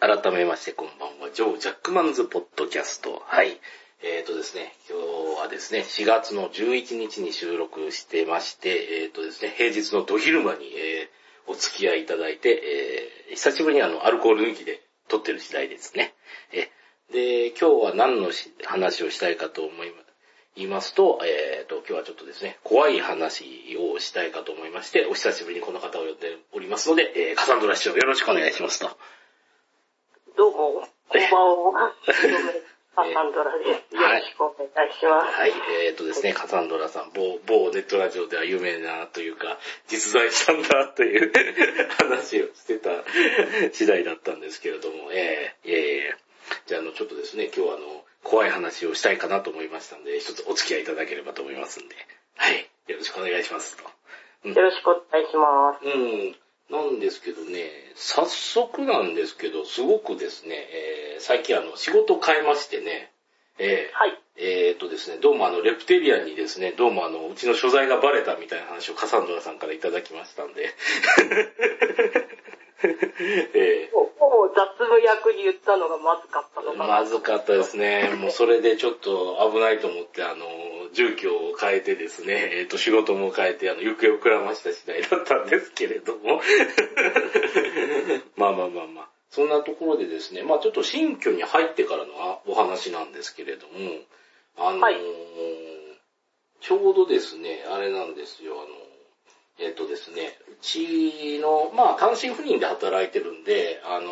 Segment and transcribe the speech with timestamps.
[0.00, 3.22] 改めましてこんばんは、ジョー・ジャックマンズ・ポッドキャスト。
[3.26, 3.58] はい。
[4.02, 4.98] えーとですね、今
[5.36, 12.50] 日はですね、4月の11日に収録してまして、えーとですね、平日のど昼間に、えーお付き合いいただいて、
[13.28, 16.14] えー久しぶりにあの、アルコール抜きで撮ってる次第ですね。
[16.52, 16.70] え
[17.12, 18.30] で、今日は何の
[18.64, 20.04] 話をしたいかと思います。
[20.56, 28.96] 言いますと、えーと、今日はちょっとですね、怖い話をしたいかと思いまして、お久しぶりにこの方を呼んでおりますので、えーカサンドラ師匠よろしくお願いしますと。
[30.36, 31.92] どうも、こんばんは。
[32.96, 33.94] カサンドラです。
[33.94, 35.38] よろしくお願いします。
[35.38, 35.52] はい、
[35.86, 41.32] えーとですね、カサンドラさん、某、某ネットラジオでは有名なというか、実在したんだという
[41.98, 42.90] 話をしてた
[43.72, 51.94] 次第だったんですけれども、えー、えー、じゃあ、あの、ちょっとですね、今日はあの、怖い話をしたいかなと思いましたんで、一つお付き合いいただければと思いますんで、
[52.36, 53.84] はい、よろしくお願いしますと。
[54.48, 55.84] よろしくお願いします。
[55.84, 56.36] うん、
[56.70, 63.12] なんですけどね、早速なんですけど、すごくですね、えー最近あの、仕事変えましてね、
[63.58, 64.20] えーはい。
[64.36, 70.74] えーっとですね、どうもあの、レプテリアンにですね、どうもあの、うちの所在がバレたみたいな話をカサンドラさんからいただきましたんで。
[73.54, 77.00] えもう雑務役に言ったのがまずかったのーかな。
[77.00, 78.10] まずかったですね。
[78.18, 80.46] もうそれでちょっと危ないと思って、あの、
[80.92, 86.40] 住居を変えてですね、えーっと、仕事も変えて、あの、行方をくらました次第だったんですけれども。
[88.36, 89.08] まあまあまあまあ。
[89.30, 93.74] そんなところでですね、まあちょっと新居に入ってからのあお話なんですけれども、
[94.56, 94.96] あのーはい
[96.60, 98.68] ちょうどですね、あれなんですよ、あの、
[99.58, 104.10] えっ、とですね、うちの、まあ単身赴任で働いてるんで、あの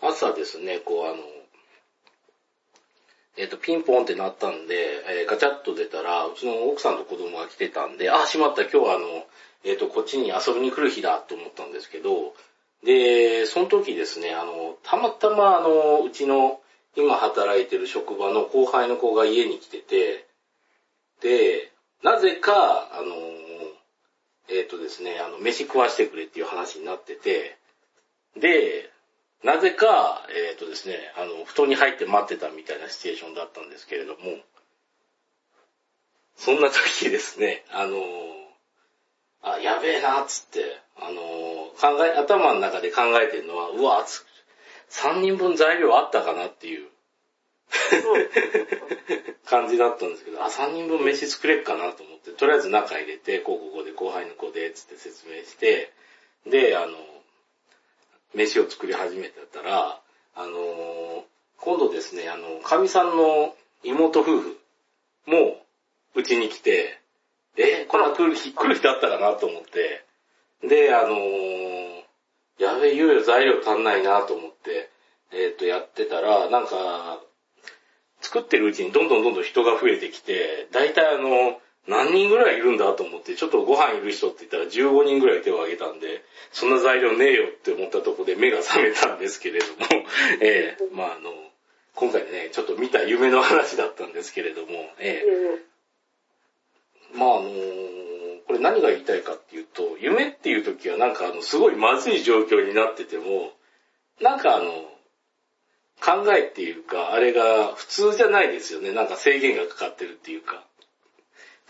[0.00, 1.16] 朝ですね、こうあの、
[3.38, 4.74] えっ、と、ピンポンってなったんで、
[5.08, 9.24] えーガチャッと出たら、うちの奥さんと子供が来てたんで、あ、しまった、今日はあの、
[9.64, 12.34] えっ、と、こっちに遊びに来る日だと思ったんですけど、
[12.84, 16.60] で、その時ですね、あの、たまたまあの、うちの
[16.94, 20.26] 今働いてる職場の後輩の子が家に来てて、
[21.22, 21.72] で、
[22.02, 23.14] なぜか、あの、
[24.52, 27.56] えっ、とですね、あの、飯食わしてくれっていう話になってて、
[28.36, 28.90] で、
[29.42, 34.38] なぜか、えっ、とですね、あの、布団に入って待ってたみたいなシチュエーションだったんですけれども、
[36.36, 37.98] そんな時ですね、あの、
[39.42, 41.20] あ、やべえな、つって、あの、
[41.80, 44.24] 考え、頭の中で考えてるのは、うわ、つ
[44.90, 46.91] 3人分材料あったかなっていう
[49.46, 55.92] 感じだったんですけど、あ、3人分飯作れっかなと思って、とりあえず中入れて、こうここで後輩の子で、つって説明して、
[56.46, 56.96] で、あの、
[58.34, 60.00] 飯を作り始めてたら、
[60.34, 61.24] あの、
[61.58, 64.58] 今度ですね、あの、かみさんの妹夫婦
[65.26, 65.62] も、
[66.14, 66.98] うちに来て、
[67.56, 70.04] え、こんな来る日、来る日だったかなと思って、
[70.62, 71.16] で、あの
[72.58, 74.90] やべえ、いよいよ材料足んないなと思って、
[75.32, 77.20] えっ、と、やってたら、なんか、
[78.32, 89.74] 作ってるうちにどんどんどんどん人が増えてきて、だいたいあの、何人ぐらいいるんだと思って、ちょっとご飯いる人って言ったら15人ぐらい手を挙げたんで、そんな材料ねえよって思ったとこで目が覚めたんですけれども、
[90.40, 91.34] ええまああの、
[91.94, 97.16] 今回ね、ちょっと見た夢の話だったんですけれども、ええ。
[97.18, 97.50] まああの
[98.46, 103.52] これ何が言いたいかっていうと、夢っていう時はなんかあの、すごいまずい状況になってても、
[104.22, 104.91] なんかあの、
[106.02, 108.92] 考えっていうか、あれが普通じゃないですよね。
[108.92, 110.64] なんか制限がかかってるっていうか。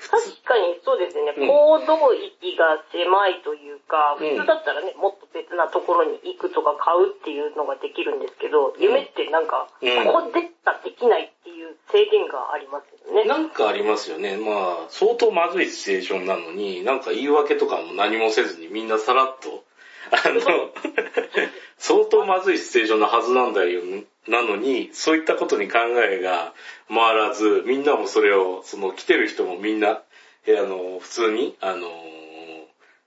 [0.03, 13.25] 確かにそうですね、うん行動域が狭いというか、うん普通だったらね、もっと別なところに行くとか買うっていうのができるんですけど、夢ってなんか、うんここでしかできないっていう制限がありますよね。
[13.25, 14.37] なんかありますよね。
[14.37, 19.65] まあ、相当まずいシチュエーションなのに、なんか言い訳とかも何もせずにみんなさらっと、
[20.11, 20.41] あの、
[21.79, 23.83] 相当まずいシチュエーションのはずなんだよ、
[24.29, 25.79] なのに、そういったことに考
[26.09, 26.55] えが
[26.89, 30.03] 回らず、みんなもそれを、その来てる人もみんな、あ
[30.47, 31.89] の、普通に、あの、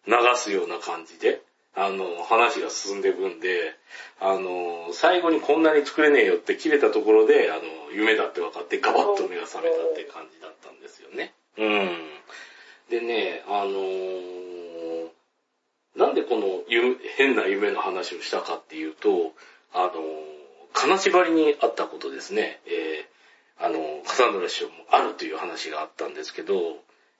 [0.08, 1.42] 流すような感じで、
[1.74, 3.76] あの、話が進んでいくんで、
[4.20, 7.62] あの、最後にこんなに作れねえよって切れたところで、あの、
[7.94, 11.34] 夢だって分かってガバッと目が覚めたって感じだったんですよね。
[11.58, 12.16] うん。
[12.90, 14.46] でね、あのー
[15.96, 16.62] なんでこの
[17.16, 19.32] 変な夢の話をしたかっていうと、
[19.74, 20.35] あのー
[20.76, 22.60] 金縛りにあったことですね。
[22.68, 26.56] えーあのー、笠村師匠もあるという話があったんですけど、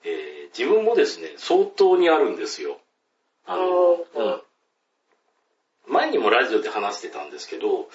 [0.04, 2.78] えー自分もですね、相当にあるんですよ。
[3.46, 4.42] あの、うんうん
[5.88, 7.88] 前にもラジオで話してたんですけど、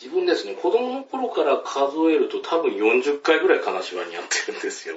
[0.00, 4.96] 自分ですね、子供の頃から数えると多分40回ぐらい金縛りにあってるんですよ。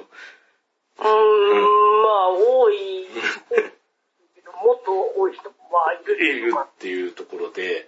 [0.98, 3.06] うーん、まあ、多い。
[4.64, 7.86] もっと多い人もまあいるいるっていうところで、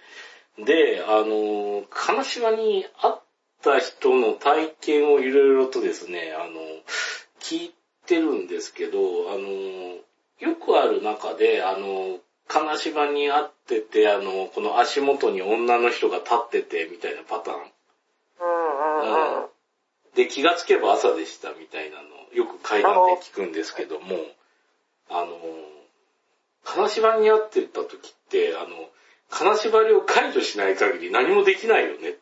[0.57, 3.21] で、あの、金島に会っ
[3.61, 6.61] た人の体験をいろいろとですね、あの、
[7.39, 7.75] 聞い
[8.05, 8.99] てるんですけど、
[9.31, 9.97] あの、
[10.39, 17.57] よくある中で、あの、金島に会ってて、あの、この足元に女の人が立ってて、みたいなパターン。
[17.57, 19.49] うんうんうん。
[20.15, 22.03] で、気がつけば朝でしたみたいなの、
[22.33, 24.17] よく階段で聞くんですけども、
[25.09, 25.39] あの、
[26.63, 28.89] 金縛りに会ってた時って、あの、
[29.31, 32.19] 金縛りを解除しない限り何もできないよねって。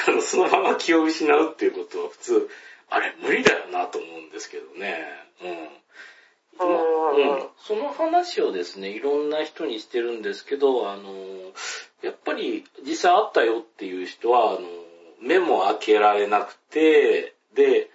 [0.08, 2.50] あの、そのまま気を失うっていうことは普通、
[2.88, 5.06] あれ無理だよなと思うんですけどね。
[5.42, 5.68] うん。
[6.58, 11.12] まあうん、その話をですね、いろんな人にしてるんですけど、あの、
[12.02, 14.60] やっぱり実際あったよっていう人は、あの、
[15.20, 17.90] 目も開けられなくて、で、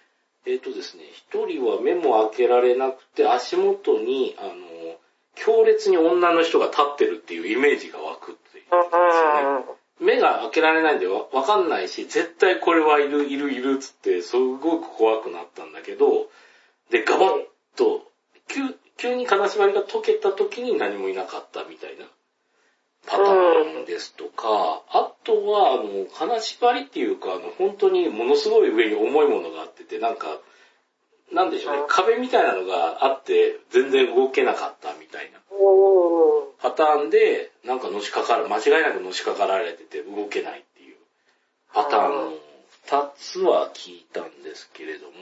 [0.45, 4.53] えっ、とですね、一人は目も開けられなくて、足元に、あの、
[5.35, 9.65] 強烈に女の人が立ってるっていうイメージが湧くっていうんですよね。
[9.99, 16.27] 目が開けられないんでわわかんないし、絶対これはいる、いる、いるっつって、すごく怖くなったんだけど、
[16.89, 17.29] で、ガバッ
[17.77, 18.11] と、
[18.47, 18.61] 急、
[18.97, 22.05] 急に金縛りが解けた時に何もいなかったみたいな
[23.07, 30.39] パターンですとか、あとは、あの、金縛りっていうか、あの、本当にものすごい上に重いものがあってて、なんか、
[31.35, 35.39] なんでしょうね、壁みたいなのがあって、全然動けなかったみたいな。
[36.59, 40.95] パターンで、なんかのしかかる、間違いなくのしかかられてて動けないっていう
[41.73, 42.31] パターンの
[42.87, 45.13] 2つは聞いたんですけれども、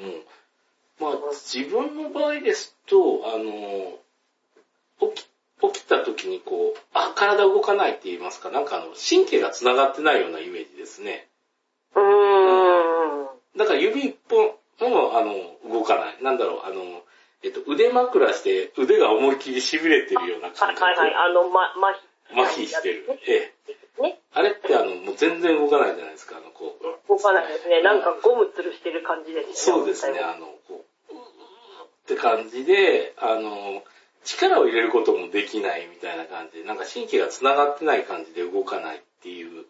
[1.00, 5.27] まあ自分の場合ですと、あの、起き、
[5.74, 11.27] 起きた時にこう、あ、体動かないって言いますか、なんかあの、神経が繋がってないようなイメージですね。
[11.95, 13.27] うーん。
[13.57, 14.51] だから指一本
[14.89, 15.35] も、あの、
[15.71, 16.18] 動かない。
[16.21, 17.03] なんだろう、あの、
[17.44, 20.80] えっと、腕枕して腕が思いっきり痺れてるようなは感覚。
[20.80, 22.00] いはいはい、あの、ま、麻
[22.33, 22.41] 痺。
[22.41, 23.19] 麻痺してる。
[23.27, 23.53] え
[24.00, 24.01] え。
[24.01, 24.19] ね。
[24.33, 27.07] あれってあの、もう全然動かないじゃないですか、あの、こう。
[27.09, 27.81] 動かないですね。
[27.81, 29.53] なんかゴム吊るしてる感じですね。
[29.56, 33.83] そうですね、あの、こう、うーって感じで、あの、
[34.24, 39.65] 力を入れることもできないみたいな感じで、なんか神経が繋がってない感じで動かないっていう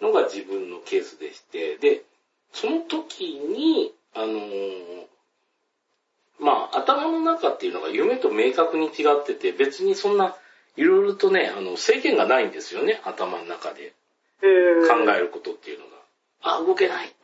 [0.00, 2.02] のが自分のケースでして、で、
[2.52, 4.38] その時に、あの
[6.40, 10.34] まあ、頭の中っていうのが夢と明確に違ってて、別にそんな、
[10.76, 13.94] いろいろとね、あの、制限がないんですよね、頭の中で。
[14.40, 15.92] 考えることっていうのが。
[16.42, 17.16] あ、動けないって。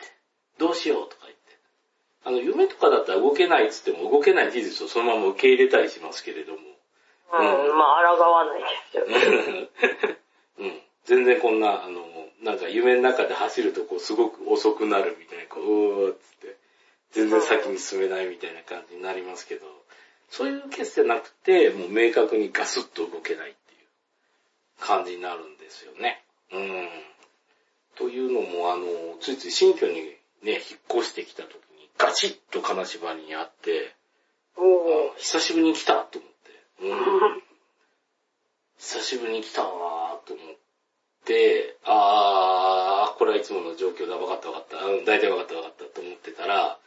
[0.59, 1.41] どうしようとか言って。
[2.25, 6.59] あの、夢とかだったら動けないっつっても動けない事実をそのまま受け入れたりしますけれども。
[7.33, 9.69] うん、まあ、抗わないですよね。
[10.59, 10.81] うん。
[11.05, 12.07] 全然こんな、あの、
[12.43, 16.57] なんか夢の中で走るとこうすごく遅くなるみたいな、こう、うーっつって、
[17.13, 19.67] 全然先に進めないみたいな感じになりますけど、
[20.31, 26.23] そういうケースじゃなくて、もう明確にガスッと動けないっていう感じになるんですよね。
[26.53, 26.89] うん。
[27.97, 28.87] というのも、あの、
[29.21, 29.95] ついつい新居に
[30.43, 33.95] ね、引っ越してきた時にガチッと金縛りにあって、
[34.57, 36.87] お久しぶりに来たと思って。
[36.87, 37.43] うん。
[38.79, 40.57] 久しぶりに来たわーと思っ
[41.25, 46.79] て、あー、これはいつもの状況だ、分かった分かった、うん大体分かった分かったと思ってたら、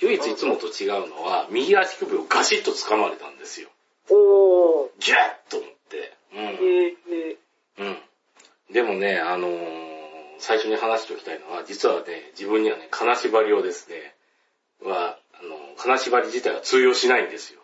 [0.00, 3.68] 唯一いつもと違うのは、右足首をガシッと掴まれたんですよ。
[4.10, 4.88] おー。
[5.00, 6.12] ギュッと思って。
[6.32, 6.40] うん。
[6.40, 7.36] えー、
[7.78, 7.96] うん。
[8.72, 9.94] でもね、あのー
[10.38, 14.14] 最初に話しておきたいのは、実はね、自分にはね、金縛りをですね、
[14.82, 17.60] は、あの、金縛り自体は通用しないんですよ。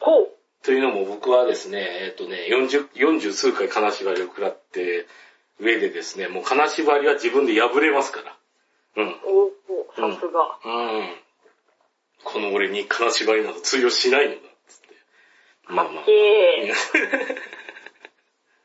[0.00, 0.28] ほう。
[0.64, 5.06] というのも僕はですね、えっ、とね、40、40数回金縛りを食らって、
[5.60, 8.36] 上でですね、もう金縛りは自分で破れますから。
[8.96, 9.08] うん。
[9.24, 10.58] おー、さすが。
[10.64, 11.14] うん。
[12.26, 14.88] この俺に金縛りなど通用しないのだ、つって。
[15.68, 16.04] まあまあ。
[16.08, 16.72] え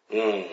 [0.17, 0.45] うん。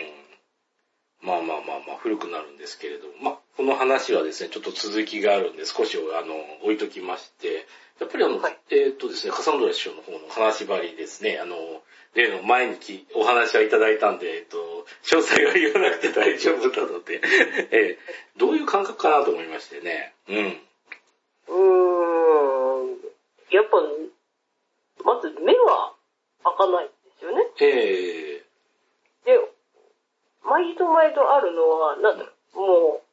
[1.23, 7.67] まあまあまあまあ、古くなるんですけれども、まあ、この話はですね、ちょっと続きがあるんで、少し、あの、置いときまして、
[7.99, 11.57] やっぱりあの、はいえっ、とですね、カサンドラ師匠の方の金縛りですね、あの、
[12.15, 17.21] 例の前にきお話はいただいたんで、えっ、と、詳細は言わなくて 大丈夫なので、
[17.71, 20.15] えーどういう感覚かなと思いましてね。
[20.29, 20.37] うん。
[21.49, 21.88] ー、う。
[23.51, 23.79] やっぱ、
[25.05, 25.95] まず目は
[26.45, 27.43] 開かないんですよね。
[27.61, 28.45] え
[29.25, 29.37] で、
[30.45, 33.09] 毎度毎度あるのは、なんだろう、もう、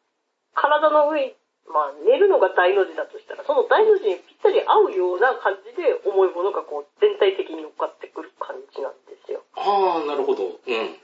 [0.54, 1.34] 体の上に、
[1.68, 9.44] まあ、寝るのが大の字だとしたら、その大の字にぴったり合うような感じで、重いものがこう、全体的に乗っかってくる感じなんですよ。
[9.56, 10.46] ー、ああ、なるほど。
[10.46, 11.00] うん。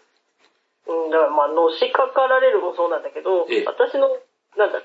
[0.87, 4.09] うん、だからまあ、のしかかられるもそうなんだけど、ええ私の、
[4.57, 4.81] なんだ、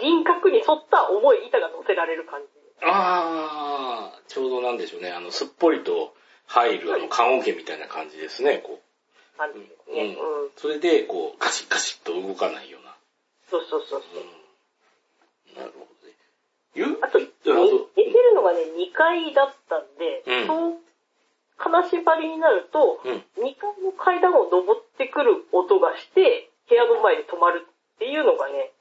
[0.00, 2.55] 輪郭に沿った重い板が乗せられる感じ。
[2.82, 5.10] ああ、ちょうどなんでしょうね。
[5.10, 6.14] あの、すっぽりと
[6.46, 8.80] 入る、あの、棺桶みたいな感じですね、こ
[9.36, 10.16] 感じですね。
[10.16, 10.50] うんうん。
[10.56, 12.96] それで、こう、ガシッガシッと動かないような。
[13.50, 14.22] そうそうそうそう。
[14.22, 15.60] うん。
[15.60, 16.14] なるほどね。
[16.74, 16.98] ゆ？
[17.02, 17.26] あと、じ
[17.96, 20.76] 寝てるのがね、2階だったんで、うんそう、
[21.56, 23.24] 金縛りになると、うん。
[23.40, 28.72] 2階の階段を登ってくる音がして、部屋の前で止まるっていうのがね、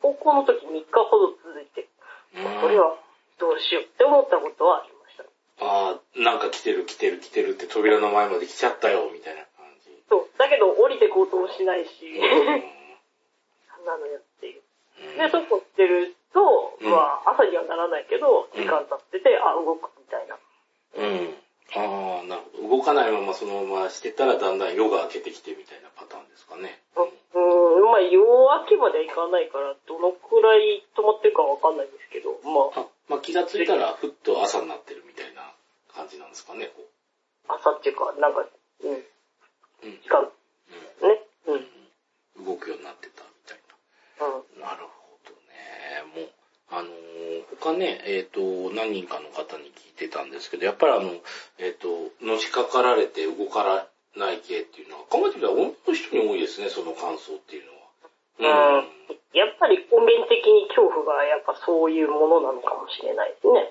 [0.00, 1.88] 高校の時3日ほど続いて、うん。
[2.36, 2.96] これは
[3.40, 5.24] どうしようって思ったことはありました。
[5.64, 9.90] ああ、なんか来てる来てる来てるって扉の前まで来ちゃったよ、みたいな感じ。
[10.08, 10.38] そう。
[10.38, 14.60] だけど降りてこうともしないし、うなんなのよっていう。
[14.60, 20.36] んで、そうこうしてると、うんまあ、朝にはならないけど、時間経ってて、あ、動くみたいな。
[20.36, 21.45] うん。
[21.74, 22.40] ああ、な。
[22.62, 26.78] 動かないままそのまましてたらだんだん夜が明けてきてみたいなパターンですかね。
[26.96, 35.42] うん、まあ、夜明けまではいかないから、どのくらい止まってるかわかんないんですけど、まあ、あ、まあ気がついたらふっと朝になってるみたいな
[35.92, 36.86] 感じなんですかね、こう
[37.48, 38.46] 朝っていうか、なんか、
[38.82, 38.94] うん、う。
[38.94, 39.02] ん。
[40.02, 41.66] 時間、うん、うん。
[42.38, 42.44] うん。
[42.44, 43.60] 動くようになってたみたい
[44.20, 44.26] な。
[44.26, 44.95] うんなるほど。
[46.70, 47.06] あのー
[47.60, 51.10] 他ね、えっ、と、何人かの方に聞いてたんですけど、やっぱりあの、
[51.58, 57.66] えっ、と、のしかかられて動かない系っていうのは、考えてみたら女の人に多いですね、その感想っていう
[58.40, 58.78] のは。
[58.78, 58.86] うん
[59.36, 63.68] やっぱり根源的に恐怖がやっぱそういうものなのかもしれないですね。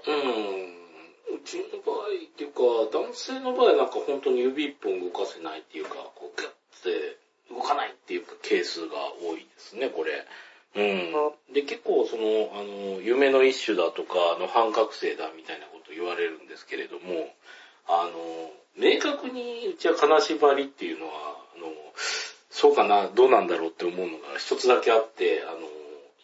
[1.33, 1.37] うん。
[1.37, 2.61] うちの場合っていうか、
[2.93, 6.47] 男性の場合はなんか本当に指一本動かせないっていうか、こうガッ
[6.85, 7.17] て
[7.49, 10.25] 動かないっていうかケースが多いですね、これ。
[10.75, 10.81] う
[11.51, 11.53] ん。
[11.53, 17.33] で、結構その、あの、夢の一種だとか、あの、半覚醒だみたいなこと言われるんですけれども、
[17.87, 21.13] あの、明確にうちは金縛りっていうのは、
[21.55, 21.67] あの、
[22.49, 25.59] そうかな、どうなんだろうって思うのが一つだけあって、あの、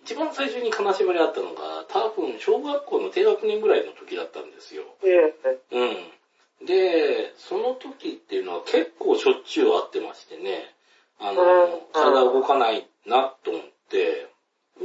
[0.03, 4.83] 一番最初に金縛りあったのが、多分小学校の低学年ぐらいの時だったんですよ。
[5.03, 6.65] ええうん。
[6.65, 10.73] で、その時っていうのは結構しょっちゅう会ってましてね、
[11.19, 14.30] あの、うん体動かないなと思って、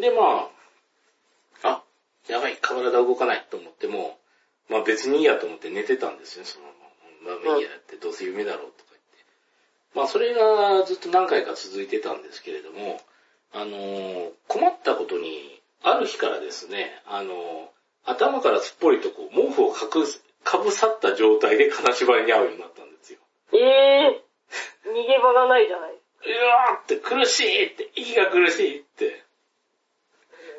[0.00, 0.50] で、ま
[1.62, 1.82] あ、あ、
[2.28, 4.18] やばい、体動かないと思っても、
[4.68, 6.72] まあ別にいいやと思って寝てたんですよ、そのま
[7.34, 7.50] ま。
[7.50, 9.24] まあいいやって、どうせ夢だろうとか言って。
[9.94, 13.00] まあそれがずっと何回か続いてたんですけれども、
[13.52, 17.70] あの、困ったことに、ある日からですね、あの、
[18.04, 23.18] 頭からすっぽりとこう、毛布をかくす、かぶさった状態で金縛りに遭うようになったんですよ。
[23.52, 24.22] ええ
[24.86, 25.92] 逃げ場がないじゃない。
[25.92, 29.25] うわーって苦しいって、息が苦しいって。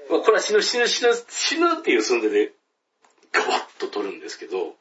[0.10, 2.54] まあこれは死ぬ死ぬ死ぬ死ぬっていう寸でで
[3.32, 4.76] ガバッと取るんですけど、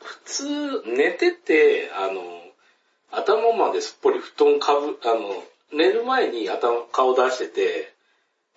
[0.00, 2.22] 普通寝てて、あの、
[3.10, 7.94] 頭まですっぽり布団かぶ、あの、寝る前に頭、顔出してて、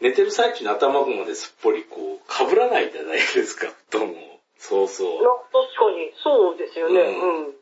[0.02, 4.14] 寝てる最中に頭まですっぽりこう、被らないじゃないですか、布団を。
[4.58, 5.24] そうそう。
[5.24, 7.02] な確かに、そうですよね。
[7.02, 7.54] ううん。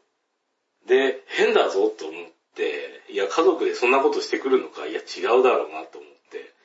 [0.87, 2.25] で、変だぞと思っ
[2.55, 6.10] て、いや、家族でそんなことしてくるのか、いや、違うだろうなと思って。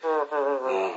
[0.05, 0.85] うんうんうん。
[0.85, 0.93] うん。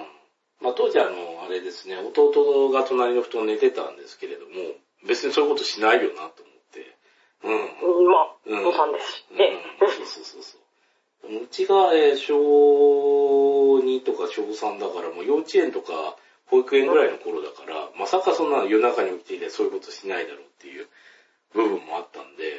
[0.62, 4.76] まあ、当時あの、あれですね、弟が隣の布団寝てたんですけれども、
[5.08, 6.98] 別にそういうことしないよなと思って。
[7.44, 7.54] うん。
[7.54, 9.62] うん、まあ、うんお父さんですしうんね。
[9.80, 10.62] そうそうそうそう。
[11.44, 16.16] うちが、えー小2とか小3だから、もう幼稚園とか
[16.48, 20.88] 保育園ぐらいの頃だから、まさかそんな夜中に起きていてそういうことしないだろうっていう
[21.54, 22.58] 部分もあったんで、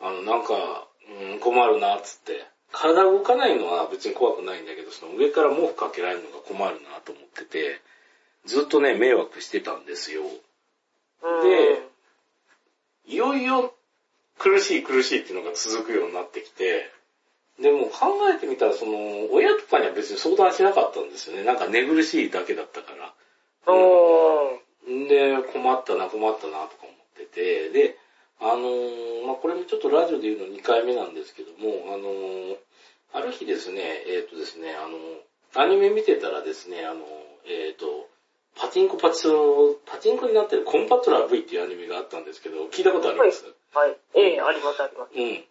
[0.00, 0.88] あの、なんか、
[1.32, 2.46] うん、困るなっつって。
[2.74, 7.80] 体動かないのは別に怖くないんだけど、その上から毛布かけられるのが困るなと思ってて、
[8.44, 10.22] ずっとね、迷惑してたんですよ。
[10.22, 11.82] うんで、
[13.06, 13.74] いよいよ
[14.38, 16.90] 苦しい苦しいっていうのが続くようになってきて、
[17.60, 21.44] でも考えてみたら、その、親とかには別に相談しなかったんですよね。
[21.44, 23.14] なんか寝苦しいだけだったから。
[23.72, 25.04] うん。
[25.04, 27.96] んで、困ったな、困ったな、とか思ってて、で、
[28.40, 32.56] あのーまあ、これもちょっとラジオで言うの2回目なんですけども、あのー
[33.14, 34.98] ある日ですね、えっ、とですね、あの
[35.62, 37.00] アニメ見てたらですね、あの
[37.46, 38.10] えっ、と、
[38.56, 43.96] パチンコパチソパチンコになってるコンパトラー V っていうアニメがあったんですけど、聞いたことあります、はい。
[44.14, 45.14] ええありますあります。
[45.14, 45.44] うん。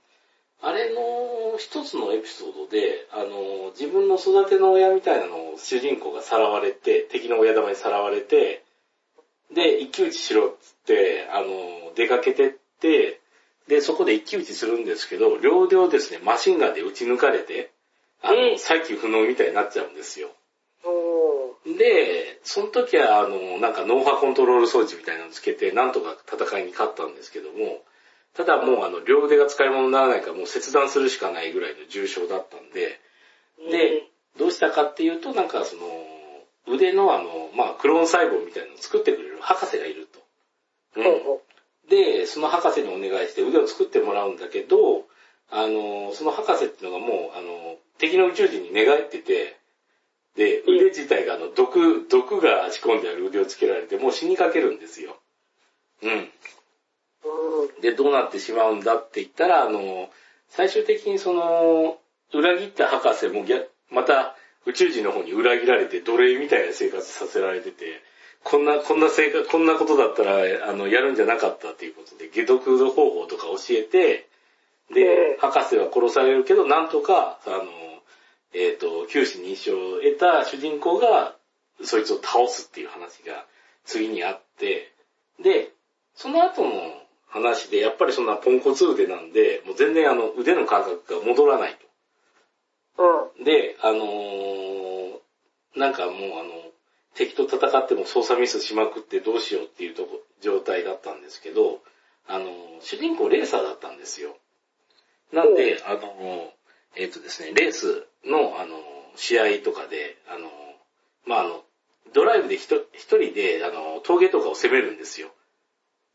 [0.61, 8.63] あれの一つのエピソードで、あの、自分の育ての親みたいなのを主人公がさらわれて、敵の親玉にさらわれて、
[9.53, 13.19] で、一騎打ちしろっつって、あの、出かけてって、
[13.67, 17.71] で、そこで一騎打ちするんですけど、両手をですね、マシンガンで撃ち抜かれて、
[18.21, 20.31] あの、ええ再起不能みたいになっちゃうんですよ。
[21.65, 27.83] で、その時は、あの、なんか脳波コントロール装置みたいなのつけて、なんとか戦いに勝ったんですけども、
[28.33, 32.99] ただもうあの、両腕が使い物にならないからもう切断するしかないぐらいの重傷だったんで、
[33.71, 34.03] で、
[34.37, 35.83] どうしたかっていうと、なんかその、
[36.67, 40.19] 腕のあの、まあ、クローン細胞みたいなのを作ってくれる博士がいると。
[40.95, 41.41] ほうほ
[41.89, 45.05] で、その博士にお願いして腕を作ってもらうんだけど、
[45.49, 49.57] あの、その博士っていうのがもう、あの、敵の宇宙人に寝返ってて、
[50.35, 55.17] で、腕自体があの、毒、毒が仕込んである腕をつけられて、もう死にかけるんですよ。
[56.01, 56.11] うん。
[56.11, 56.15] う
[57.77, 57.81] ん。
[57.81, 60.09] で、どうなってしまうんだって言ったら、あの、
[60.49, 61.99] 最終的にその、
[62.33, 64.35] 裏切った博士も逆また
[64.65, 68.01] 宇宙人の方に裏切られて奴隷みたいな生活させられてて、
[68.43, 74.27] こんな、こんな生活、こんなことだったら、あの、やるんじゃなかったっていうことで、解毒方法とか教えて、
[74.91, 77.63] えでえ、博士は殺されるけど、なんとか、あの、
[78.53, 81.35] えっ、と、九死に一生を得た主人公が、
[81.81, 83.45] そいつを倒すっていう話が
[83.85, 84.93] 次にあって、
[85.41, 85.71] で、
[86.15, 86.71] その後の
[87.27, 91.77] 話で、やっぱりそんなポンコツ腕なんで、もう全然あの、腕の感覚が戻らない
[92.97, 93.03] と。
[93.37, 93.43] うん。
[93.43, 94.83] で、あのー
[95.75, 96.51] なんかもうあの、
[97.15, 101.79] 敵と戦っても操作ミスしまくってどうしようっていうとこ、状態だったんですけど、
[102.27, 102.49] あのー
[102.81, 104.35] 主人公レーサーだったんですよ。
[105.31, 106.49] なんで、あのー
[106.95, 108.81] えっ、とですね、レースの、あのー
[109.15, 110.49] 試合とかで、あのー
[111.25, 111.63] まあ、あの、
[112.13, 115.29] ドライブで一人で、あのー峠とかを攻めるんですよ。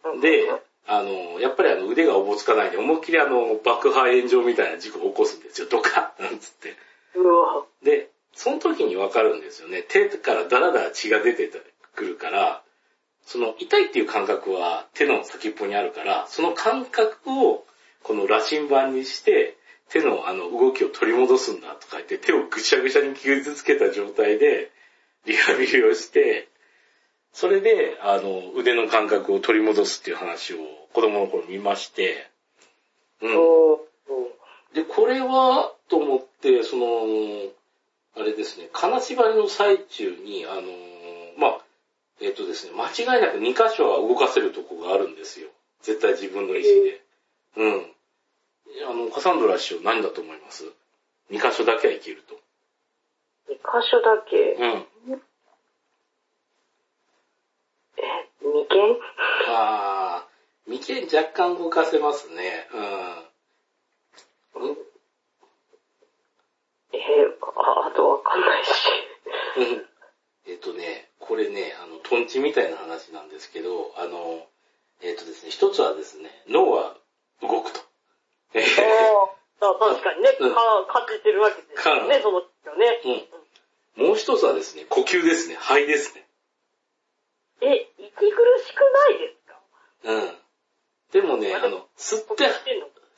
[0.05, 0.45] うんで、
[0.87, 5.69] あの、やっぱりあの腕がおぼつかないで、思いっきりあの、爆破炎上みたいな事故を起こすんですよ。
[5.71, 6.76] ドカッなんつって。
[7.83, 9.83] で、その時にわかるんですよね。
[9.83, 11.51] 手からダラダラ血が出て
[11.95, 12.63] くるから、
[13.27, 17.65] その痛いっていう感覚は手の先っぽにあるから、その感覚を
[18.03, 19.57] この羅針盤にして、
[19.91, 24.71] 手のあの動きを取り戻すんだとか言って、手をぐしゃぐしゃに傷つけた状態で
[25.27, 26.49] リハビリをして、
[27.33, 30.57] それで、あの、腕の感覚を取り戻すっていう話を
[30.93, 32.31] 子供の頃見まして、
[33.21, 33.33] うん。
[34.75, 36.87] で、これは、と思って、その、
[38.17, 40.62] あれですね、金縛りの最中に、あの、
[41.38, 41.65] まあ、
[42.21, 45.49] えっ、とですね、間違いなく2箇所は動かせるとこがあるんですよ。
[45.83, 47.03] 絶対自分の意思で。
[47.57, 47.93] うん。
[48.91, 50.65] あの、カサンドラ師匠何だと思います
[51.31, 52.41] ?2 箇所だけはいけると。
[53.49, 54.37] 二箇所だけ？
[54.59, 54.87] うん。
[57.99, 58.97] え、二件
[59.49, 62.68] あー、眉間若干動かせますね。
[62.75, 64.77] うん。
[66.92, 66.98] え
[67.57, 68.70] あ、あとわかんないし。
[69.57, 69.88] う ん
[70.46, 74.46] えっとね、これね、あの、トンチみたいな話なんですけど、あの、
[75.03, 76.96] えっとですね、一つはですね、脳は
[77.42, 77.81] 動くと。
[78.55, 78.62] え
[79.61, 83.29] ああ、確かにね、うんか感じてるわけですよね、その人ね。
[83.96, 84.07] うん。
[84.07, 86.27] もう一つはですね、呼吸ですね、肺ですね。
[87.61, 89.61] え、息苦しくないですか？
[90.05, 90.38] うん。
[91.11, 92.51] でもね、あの、吸って、呼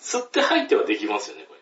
[0.01, 1.55] 吸って吐いてはできますよね、こ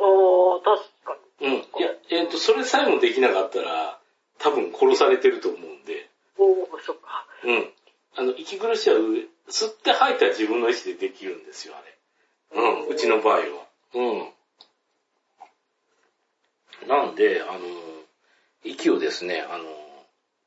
[0.00, 1.48] ああ、確かれ。
[1.48, 1.54] うん。
[1.54, 3.98] いや、えっ、と、それさえもできなかったら、
[4.38, 6.00] 多分殺されてると思うんで、に。
[6.38, 7.26] おお、そっか。
[7.44, 7.72] うん。
[8.16, 8.96] あの、息苦しは、
[9.48, 11.98] 吸って吐いては自分の意思でできるんですよ、あれ。
[12.52, 13.44] うん、うちの場合は。
[13.94, 14.32] うん。
[16.88, 17.60] なんで、あの、
[18.64, 19.64] 息をですね、あの、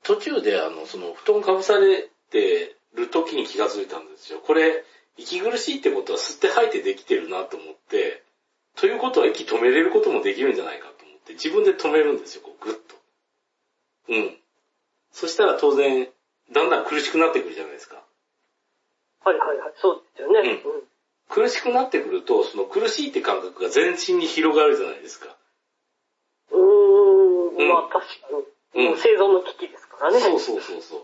[0.03, 4.39] 途中で、あの、その、布団かぶされてる時に気がついたんですよ。
[4.39, 4.83] これ、
[5.17, 8.22] 息苦しいってことは吸って吐いてできてるなと思って、
[8.75, 12.95] ということは息止めれることもできるんじゃないかと思って、自分で止めるんですよ、こう、ぐっと。
[14.09, 14.37] うん。
[15.11, 16.07] そしたら当然、
[16.51, 18.03] だんだん苦しくなってくるじゃないですか。
[19.23, 20.61] はいはいはい、そうですよね。
[20.65, 20.83] ううん。
[21.29, 25.35] 苦しくなってくると、その苦しいって感覚が全身に広がるじゃないですか。
[26.51, 28.37] うーん、うんまあ確かに。
[28.37, 30.19] うんもう生存の危機ですからね。
[30.19, 31.01] そうそうそうそう。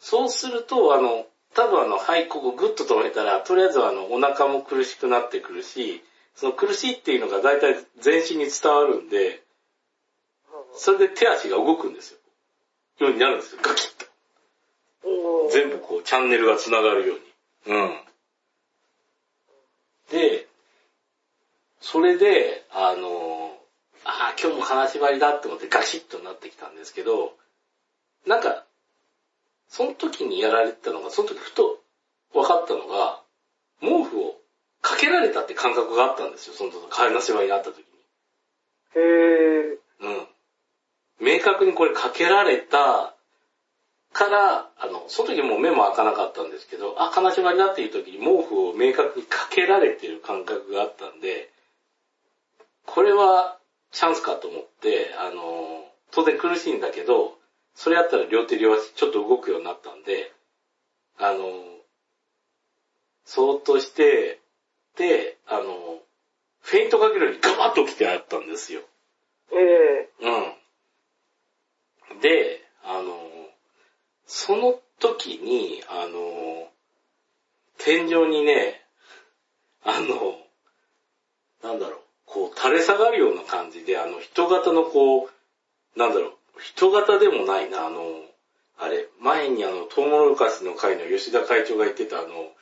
[0.00, 6.02] そうすると、あの、多分あの、はい、ここグッと止めたら、とりあえずあの、お腹も苦しくなってくるし、
[6.36, 9.42] その苦しいっていうのが大体全身に伝わるんで、
[10.76, 12.18] それで手足が動くんですよ。
[13.06, 14.06] ようになるんですよ、ガキッと。
[15.08, 17.76] うん全部こう、チャンネルが繋がるように。
[17.76, 18.00] うん。
[20.10, 20.46] で、
[21.80, 23.56] それで、あの、
[24.04, 27.36] ああ、今日も金縛りだって思ってガシッとなってきたんですけど、
[28.26, 28.64] なんか、
[29.68, 31.78] その時にやられてたのが、その時ふと
[32.32, 33.22] 分かったのが、
[33.80, 34.25] 毛布を
[34.96, 37.84] かけられたって感覚があったんですよ、その時、金縛りにあった時に。
[38.94, 39.78] へえ。
[40.00, 40.26] うん。
[41.20, 43.14] 明確にこれかけられた
[44.12, 51.50] から、あの、その時もう目も開かなかったんですけど、あ、金縛りだっていう時に毛布を明確にかけられてる感覚があったんで、
[52.86, 53.58] これは
[53.92, 57.36] チャンスかと思って、あの、当然苦しいんだけど、
[57.74, 60.32] それやったら両手両足ちょっと動くようになったんで、
[61.18, 61.44] あの、
[63.26, 64.45] そーっとして、で、
[65.48, 66.00] あの、
[66.60, 68.82] フェイントかけるようにガバッと起きてあったんですよ。
[69.52, 70.10] ええ。
[72.12, 72.20] うん。
[72.20, 73.16] で、あの、
[74.26, 76.68] その時に、あの、
[77.78, 78.82] 天井にね、
[79.84, 80.36] あの、
[81.62, 88.00] なんだろう、こう垂れ下がるような感じで、あの人型のこう、なんだろう、人型でもないな、あの、
[88.78, 92.55] あれ、前にあの、トウモロコシの会の吉田会長が言ってたあの、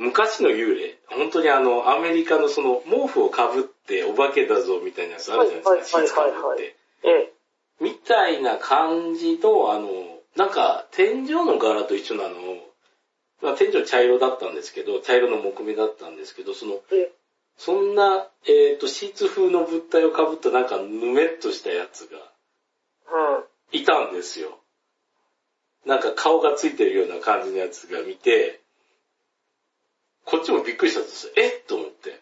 [0.00, 6.74] 昔の幽霊、本当にあの、アメリカのその、毛布をかぶってお化けだぞみたいなやつあるじゃないですか、シーツかぶって。
[7.04, 7.32] ええ。
[7.80, 9.88] みたいな感じの、あの、
[10.36, 12.34] なんか、天井の柄と一緒なの、
[13.42, 17.12] まあ、天井茶色だったんですけど、茶色の木目だったんですけど、その、ええ。
[17.58, 22.16] そんな、えっ、と、シーツ風の物体をかぶったなんか、ぬめっとしたやつが、
[23.12, 23.44] うん。
[23.78, 24.58] いたんですよ。
[25.84, 28.59] なんか顔がついてるような感じのやつが見て、
[30.30, 31.32] こっちもびっくりしたんですよ。
[31.36, 31.48] え？
[31.48, 32.20] っと思って。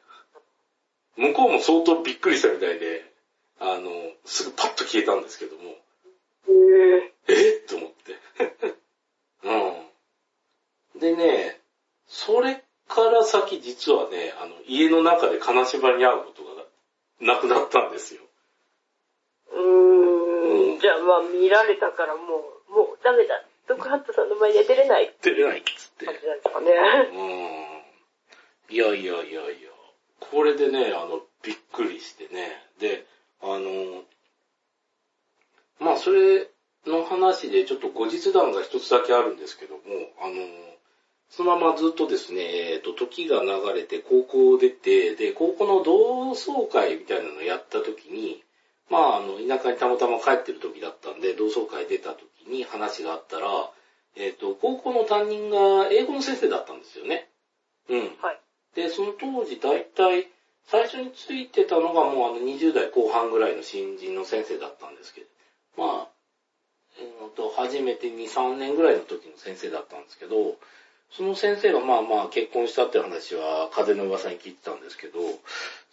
[1.17, 3.05] 向こうも相当びっくりしたみたいで、
[3.61, 3.91] あの、
[4.25, 5.77] すぐパッと消えたんですけども、
[6.49, 6.53] え
[7.29, 7.35] え。
[7.35, 7.57] え？
[7.59, 8.17] っと思って。
[9.45, 11.01] うん。
[11.01, 11.61] でね、
[12.07, 16.65] それから先実はね、あの、家の中で金縛りに会うことが
[17.21, 18.23] なくなったんですよ。
[19.51, 20.81] うーん。
[20.81, 22.23] じゃあまあ見られたからも
[22.71, 23.45] う、もうダメだ。
[23.67, 26.07] ドッグハントさんの前には出れない出れないっつって。
[26.07, 26.73] 感じなんですかね。
[27.13, 27.23] う
[27.65, 27.68] ん。
[28.71, 29.71] いやいやいやいや。
[30.21, 32.51] これでね、あの、びっくりしてね。
[32.81, 33.07] で、
[33.41, 34.03] あの、
[35.81, 36.49] まあそれ
[36.87, 39.81] の話でちょっと後日談が一つだけあるんですけども、
[40.21, 40.35] あの、
[41.31, 42.41] そのままずっとですね、
[42.73, 48.43] えっ、と、時が流れて高校を出て、で、高校の同窓会みたいなのをやった時に、
[48.91, 53.47] まあ、あの、田舎にたまたま帰ってる時だったんで、同窓会出た時に話があったら、
[54.17, 57.29] えっ、と、高校の担任が英語の先生だったんですよね。
[57.91, 57.99] うん。
[58.23, 58.41] はい。
[58.75, 60.29] で、その当時大体、
[60.67, 65.27] 最初についてたのがもうあの20代後半ぐらいの新人の先生だったんですけど、
[65.79, 66.09] まあ、
[67.01, 70.57] えーと、初めて2、3年ぐらいの時の先生だったんですけど、
[71.11, 75.21] その先生がまあまあ結婚したって話は風の噂に聞いてたんですけど、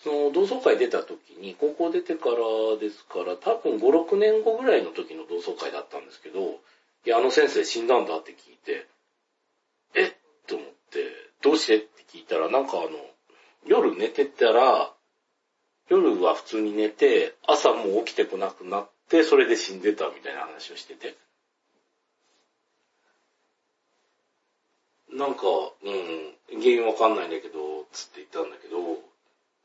[0.04, 3.80] その同窓会出た時に、高校出てからですから、多分5、
[4.12, 6.60] 6年後ぐらいの時の同窓会だったんですけど、
[7.06, 8.88] いや、あの先生死んだんだって聞いて、
[9.96, 10.14] えっ？
[10.48, 11.78] と思って、どうして？
[11.78, 12.90] って聞いたら、なんかあの、
[13.66, 14.94] 夜寝てたら、
[15.90, 21.16] 夜は普通に寝て、朝も起きてこなくなって、それで死んでたみたいな話をしてて。
[25.12, 25.44] なんか、
[25.84, 28.78] うん、原因わかんないんだけど、つって言ったんだけど、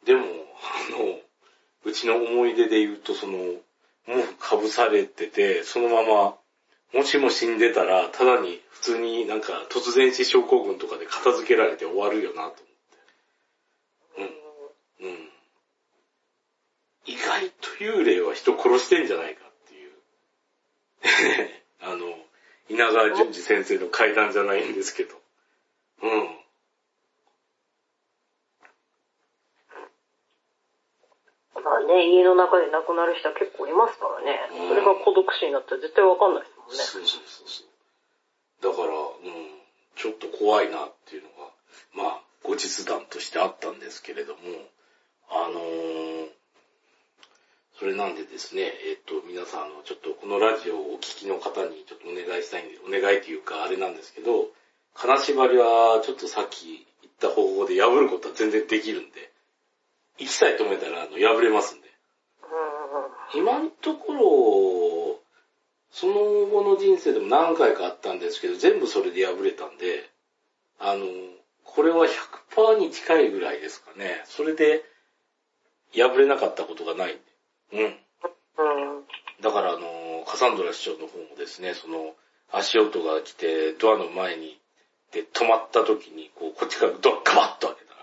[0.04, 0.26] でも、
[0.62, 1.18] あの、
[1.84, 3.38] うちの思い出で言うと、その、
[4.06, 6.36] 毛布かぶされてて、そのまま、
[6.92, 12.64] もしも死んでたら、ただに普通になんか突然死症候群とかで片付けられて終わるよなと思って。
[15.02, 15.08] うん。
[15.08, 15.28] うん。
[17.06, 19.92] 意外と幽霊は人殺してんじゃないかっていう。
[21.80, 22.18] あの、
[22.68, 25.20] 稲川淳二先生の階段じゃないんですけど。
[26.02, 26.40] うん。
[31.62, 34.40] まあね、家の中で亡くなる人は結構いますからね。
[34.52, 36.78] うんそれが孤独死になったら絶対わかんないですね。
[36.78, 37.66] そうそうそうそう。
[38.62, 39.60] だから、うん、
[39.96, 41.50] ちょっと怖いなっていうのが、
[41.94, 44.40] まあ、後日談としてあったんですけれども、
[45.30, 46.40] あのー
[47.80, 54.52] それなんでですね、えっと、皆さん、あの、ちょっとこのラジオをお聞きの方にちょっとお願いしたいんで、お願いというか、あれなんですけど、
[54.92, 59.32] 金縛りはちょっとさっき言った方法で破ることは全然できるんで、
[60.18, 61.88] 行きたいと思ったら、あの、破れますんで。
[63.32, 64.20] うん今のところ、
[65.92, 66.14] その
[66.46, 70.08] 後の人生でも何回かあったんですけど、全部それで破れたんで、
[70.78, 71.06] あの、
[71.64, 72.06] これは
[72.54, 74.22] 100%に近いぐらいですかね。
[74.26, 74.84] それで
[75.94, 77.22] 破れなかったことがないんで。
[77.72, 77.80] うん。
[77.84, 77.96] うん。
[79.40, 82.14] だからあの、カサンドラ市長の方もですね、その、
[82.52, 84.60] 足音が来て、ドアの前に、
[85.12, 87.94] で、止まった時に、こう、こっちからドアガバッと開けた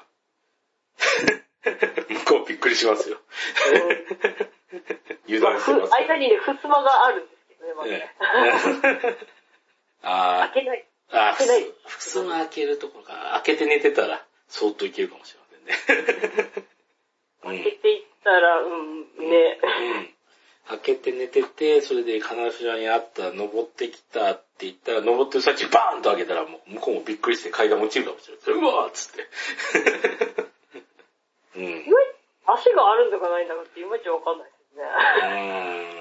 [2.08, 3.20] ら、 向こうびっくりしますよ。
[5.28, 5.94] 油断してます。
[5.94, 7.37] 間にね、襖があるんです
[7.68, 8.14] ね、まだね。
[10.04, 10.86] あ開けない。
[11.12, 13.14] ーあー、開けないふすま開けるところか。
[13.44, 16.66] 開けて寝てたら、そーっといけるかもしれませんね。
[17.44, 19.60] う ん開けていったら、うん、ね。
[19.64, 20.14] うん。
[20.70, 28.62] 開けて寝てて、それで金縛りにあった、登ってきたって言ったら、登ってる最中バーンと開けたら、もう向こうもびっくりして階段落ちるかもしれない。
[28.62, 29.28] うわーっつって。
[31.60, 31.66] うん。
[31.66, 31.84] う
[32.48, 34.84] 足があるんだかないんだかっていまいちわかんないですね。
[35.24, 35.97] ーん、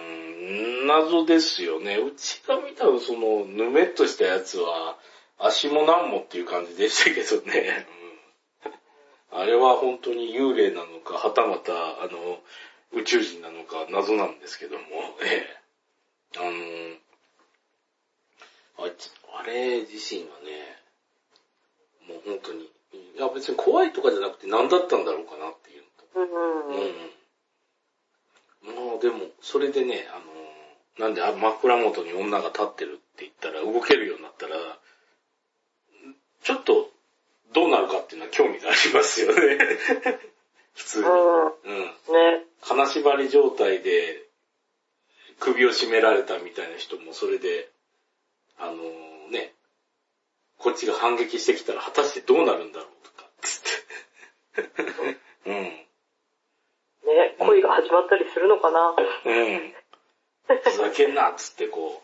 [0.86, 1.96] 謎ですよね。
[1.96, 4.98] うちが見たその、ぬめっとしたやつは、
[5.38, 7.86] 足もなんもっていう感じでしたけどね。
[9.32, 12.40] うん、あれは本当に幽霊なのか、はたまた、あの、
[12.92, 14.84] 宇宙人なのか謎なんですけども、
[15.22, 16.38] ええ。
[16.38, 16.50] あの、
[18.86, 18.90] あ
[19.40, 20.76] あれ自身はね、
[22.08, 22.70] もう本当に
[23.16, 25.84] いや別に怖いとかじゃなくて何だったんだろうかなっていう。
[26.14, 26.76] うん。
[26.76, 27.15] うん。
[28.66, 28.74] うん。
[28.74, 30.18] もうでも、それでね、あ
[31.00, 34.56] の、なんであ枕元に女が立ってるって言ったら、動けるようになったら、
[36.42, 36.90] ちょっと
[37.52, 39.58] どうなるかっていうのは興味がありますよね。
[40.74, 41.04] 普通に。
[41.04, 41.46] うん。
[41.46, 41.84] うん。
[41.84, 42.44] ね。
[42.60, 44.26] 金縛り状態で
[45.38, 47.68] 首を絞められたみたいな人もそれで、
[48.58, 48.76] あの
[49.30, 49.54] ね、
[50.58, 53.62] こっちが反撃してきたら果たしてどうなるんだろうとか、つっ
[54.54, 55.20] て。
[55.50, 55.85] うん。
[57.06, 57.36] ね。
[57.38, 58.94] 恋が始まったりするのかな。
[59.24, 59.72] うん。
[60.46, 62.02] ふざけんなっつってこ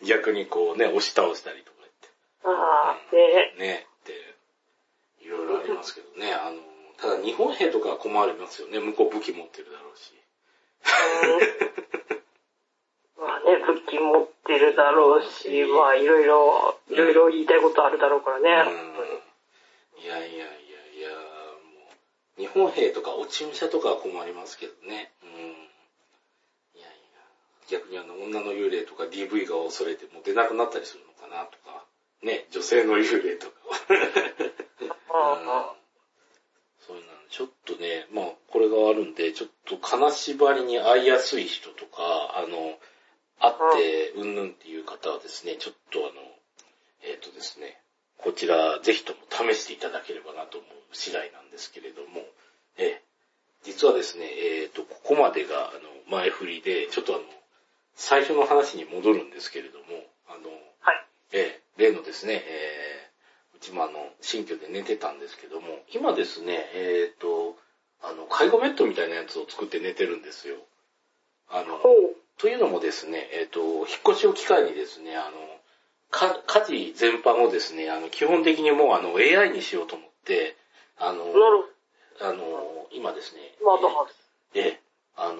[0.00, 1.82] う、 逆にこうね、押し倒したりとか
[2.44, 3.22] ああ、ね。
[3.22, 6.60] 言って、ね、って、いろいろありますけどね、あの、
[6.98, 10.12] ただ日本兵とかは困りますよね、向こう武器持ってるだろうし。
[13.18, 18.70] うんまあね、武器持ってるだろうし、まあいろいろ、いろいろ言いたいことあるだろうからね。
[18.70, 19.22] うん
[20.02, 20.46] いやいやいや
[22.38, 25.12] 日本兵とか落ち武者とかは困りますけどね。
[25.22, 25.30] うん。
[25.30, 31.84] いやいや、逆にあの、女の幽霊とか DV が恐れてもう出なくなったりするのかなとか、
[32.22, 35.36] ね、女性の幽霊とかは。
[35.36, 35.82] うんうん
[36.84, 42.76] そういうの、ちょっとね、まあ、これがあるんで、ちょっと金縛りに会いやすい人とか、あの、
[43.38, 46.20] 会って、うんぬんっていう方はですね、ちょっとあの、
[47.02, 47.81] えっ、とですね、
[48.22, 52.22] こちら、ぜひとも試していただければなと思う次第なんですけれども、
[52.78, 53.02] ええ
[53.64, 57.24] 実はですね、えっ、と、ここまでが、あの、前振りで、ちょっとあの、
[57.94, 59.84] 最初の話に戻るんですけれども、
[60.26, 61.06] あの、はい。
[61.32, 63.12] ええ、例のですね、えー
[63.54, 67.56] うちもあの、新居で寝てたんですけども、今ですね、えっ、と、
[68.02, 70.56] あの、介護ベッドみたいなやつを作って寝てるんですよ。
[71.48, 71.78] あの。
[72.38, 75.38] というのもですね、えっ、と、引っ越しを機会にですね、あの、
[76.12, 80.56] か家事全般をですね、あの、基本的にもうあの、AI にしようと思って、
[80.98, 81.24] あの、
[82.20, 83.82] あの、今ですね、ほど。
[83.82, 84.14] マードハウス。
[84.54, 84.80] ええ、
[85.16, 85.38] あのー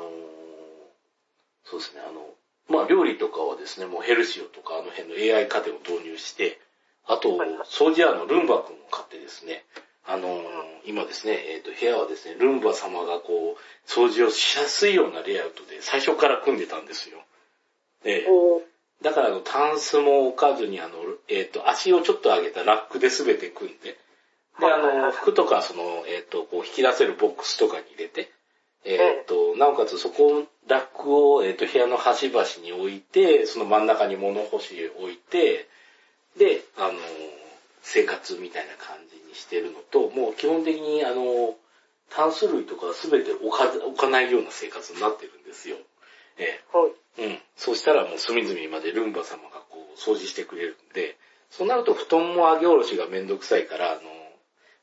[1.65, 2.27] そうですね、あの、
[2.69, 6.59] まあ、料理とかはですね、もうヘルシオとかあの辺の AI 家電を導入して、
[7.07, 7.39] あと
[7.71, 9.65] 掃除屋のルンバ君を買ってですね、
[10.07, 10.43] あのー
[10.85, 17.19] 今ですね、えっ、と、部屋はですね、ルンバ様がこう、掃除をしやすいようなレイアウトで最初から組んでたんですよ。
[18.05, 18.72] ええ
[19.03, 20.95] だからあの、タンスも置かずにあの、
[21.29, 23.99] えっ、と、足をちょっと上げたラックで全て組んで、
[24.61, 28.31] で、あの、服とかその、えっ、と、こう引き出せるボックスとかに入れて、
[28.85, 35.69] えっ、と、なおかつそこ、ラックを、えっ、と、部屋の端々に置いて、その真ん中に物干しを置いて、
[36.37, 36.99] で、あの、
[37.83, 41.57] 生活みたいな感じにしてるのと、もう基本的にあの、
[42.11, 45.77] タンス類とかは全て置か置かないような生活になってるんですよ。
[46.39, 46.93] ええはい。
[47.19, 47.39] うん。
[47.57, 51.17] そうしたらもう隅々までルンバ様がこう掃除してくれるんで、
[51.51, 54.01] そうなると布団も上げ下ろしがめんどくさいから、あの、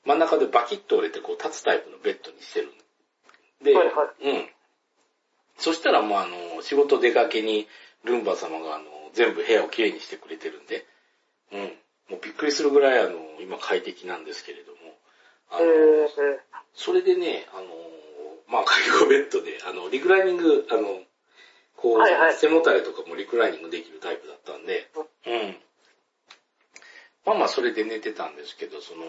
[0.06, 4.50] 真ん中でバキッと折れてこう立つタイプのベッドにしてるんで、はいはうん。
[5.58, 7.68] そしたらもうあの、仕事出かけに
[8.04, 10.86] ルンバ様があの、全部部屋をきれいにしてくれてるんで、
[11.52, 11.60] うん。
[12.10, 14.78] もうびっくりするぐらいあの、今快適なんですけれども、
[15.52, 16.08] あえの、ー、
[16.76, 17.66] それでね、あの、
[18.48, 21.02] まあ、介護ベッドで、あの、リクライニング、あの、
[21.82, 25.56] こう、はいはい背もたれとかもリクライニングできるタイプだったんで、うん。
[27.26, 29.04] まあまあ、それで寝てたんですけど、その、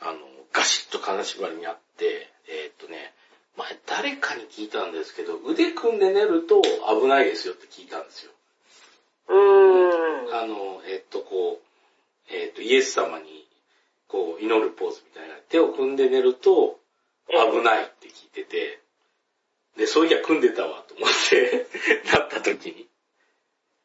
[0.00, 0.18] あの、
[0.52, 3.14] ガシッと金縛りにあって、えーっとね、
[3.56, 8.32] 前誰かに聞いたんですけど、腕組んで寝ると危ないですよって聞いたんですよ。
[9.28, 10.34] うーん。
[10.34, 13.46] あの、えーっと、こう、えーっと、イエス様に、
[14.08, 16.78] こう、祈るポーズみたいな、手を組んで寝ると、
[17.28, 18.81] 危ないって聞いてて、
[19.76, 21.66] で、そういや組んでたわと思って、
[22.12, 22.88] なった時に、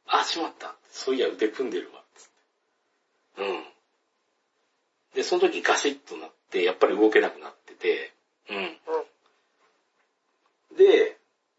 [0.08, 0.76] あ、しまった。
[0.92, 2.04] そういや腕組んでるわ。
[2.16, 2.30] つっ
[3.38, 3.66] てうん。
[5.14, 8.14] で、その時ガシッとなって、やっぱり動けなくなってて、
[8.50, 8.78] うん。
[10.78, 11.18] で、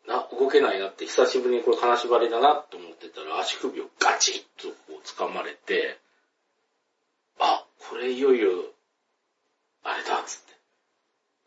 [0.08, 5.98] あ、動けないなって、久しぶりにこれ金縛りだなと思ってたら、足首をガチッとこう掴まれて、
[7.38, 8.50] あ、これいよいよ、
[9.82, 10.58] あれだ、つって。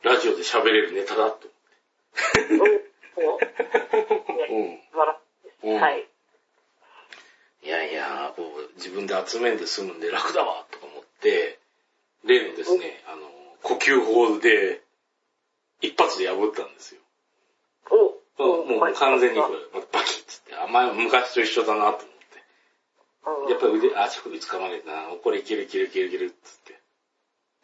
[0.03, 1.47] ラジオで喋れるネタだと
[2.39, 2.39] い
[5.63, 5.79] うん。
[5.79, 6.07] はい。
[7.63, 8.33] いやいや、
[8.75, 11.59] 自分で集めんで済むんで楽だわ、とか思って、
[12.23, 13.21] 例のですね、あの、
[13.61, 14.81] 呼吸法で、
[15.81, 17.01] 一発で破ったんですよ。
[18.37, 22.07] おもう完全にこれ、バキッつって、あ、前昔と一緒だなと思っ
[23.47, 23.51] て。
[23.51, 26.79] やっぱり腕、足首掴まれたな、これいけるいけるいけるいけるっつって。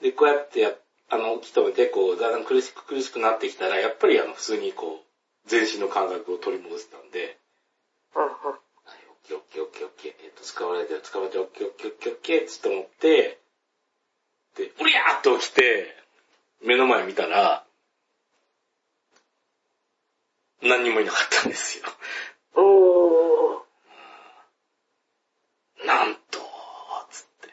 [0.01, 0.71] で、こうやってや、
[1.09, 5.07] あの、起き止めて、こう、だんだん苦しく苦しくなってきたら、やっぱりあの、普通にこう、
[5.49, 7.37] 全身の感覚を取り戻せたんで、
[8.15, 8.29] うんうん。
[8.29, 8.33] はい、
[9.09, 13.39] オッケーオッケーオッケーオッケー、えっと、使われてる、使われてる、オッケーオッケーオッケーオッケーっつって思って、
[14.51, 15.95] って、うりゃーっと起きて、
[16.65, 17.63] 目の前見たら、
[20.61, 21.85] 何にもいなかったんですよ。
[22.55, 23.57] おー。
[25.85, 26.39] なんと、
[27.11, 27.47] つって。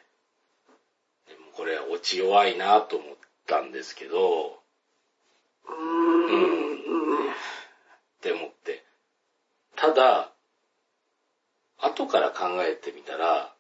[1.33, 4.59] でもこれ落ち弱いなと思ったんですけど、
[5.66, 7.30] うーん。
[7.30, 7.37] っ
[8.20, 8.85] て思って。
[9.76, 10.33] ただ、
[11.78, 13.54] 後から考えてみたら、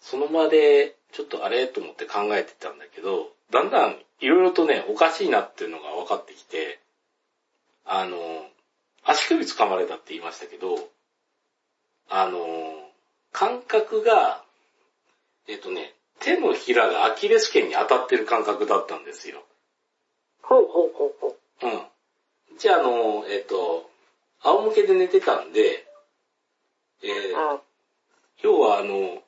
[0.00, 6.80] その場でちょっとあれと思って考えてたんだけど、だんだんいろいろとね、おかしいなっていうのが分かってきて、
[7.86, 8.18] あの、
[9.04, 10.76] 足首掴まれたって言いましたけど、
[12.10, 12.40] あの、
[13.32, 14.42] 感覚が、
[15.48, 19.44] えっとね、手のひらがアキレス腱に当たってる感覚だったんですよ。
[20.42, 21.66] ほうほうほうほう。
[21.66, 22.58] うん。
[22.58, 23.90] じゃあ、あの、えっ、と、
[24.42, 25.86] 仰向けで寝てたんで、
[27.02, 27.60] えーうん。
[28.42, 29.22] 要はあの、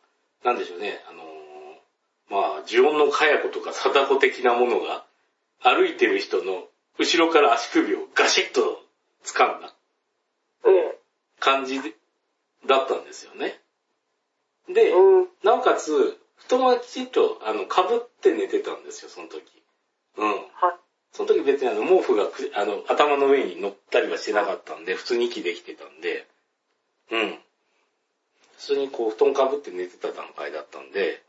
[0.44, 1.22] なんでしょうね、あの、
[2.28, 5.04] まあ、呪音のかや子とか貞子的なものが、
[5.60, 6.68] 歩いてる人の
[6.98, 8.82] 後ろから足首をガシッと
[9.24, 9.74] 掴んだ
[10.66, 10.98] ええ。
[11.40, 11.94] 感じで
[12.66, 13.60] だったんですよね。
[14.68, 15.28] で、うん。
[15.42, 19.42] なおかつ、布団はきちっと、あの、被って寝てたんですよ、その時。
[20.16, 20.28] うん。
[20.28, 20.40] はい。
[21.12, 26.26] その時別にあの毛布がくあの頭の上に乗ったりはしてなかったんで、普通に息できてたんで、
[27.10, 27.38] うん。
[28.58, 31.22] 普通にこう布団かぶって寝てた段階だったんで、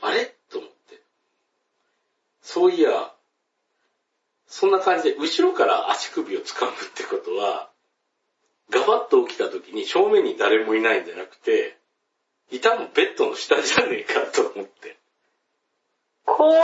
[0.00, 0.34] あれ？
[0.48, 1.02] と思って。
[2.40, 3.12] そういや、
[4.46, 7.70] そんな感じで後ろから足首を掴むってことは、
[8.70, 11.76] ガバッと起きた時に正面に誰もいないんじゃなくて、
[12.50, 14.96] いたのベッドの下じゃねえかと思って。
[16.24, 16.62] 怖っ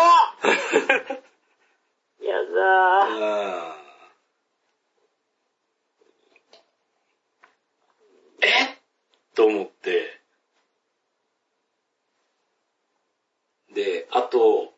[2.21, 3.23] やだー。
[3.71, 3.77] あ
[8.41, 8.79] ーえ
[9.35, 10.21] と思って、
[13.75, 14.75] で、あと、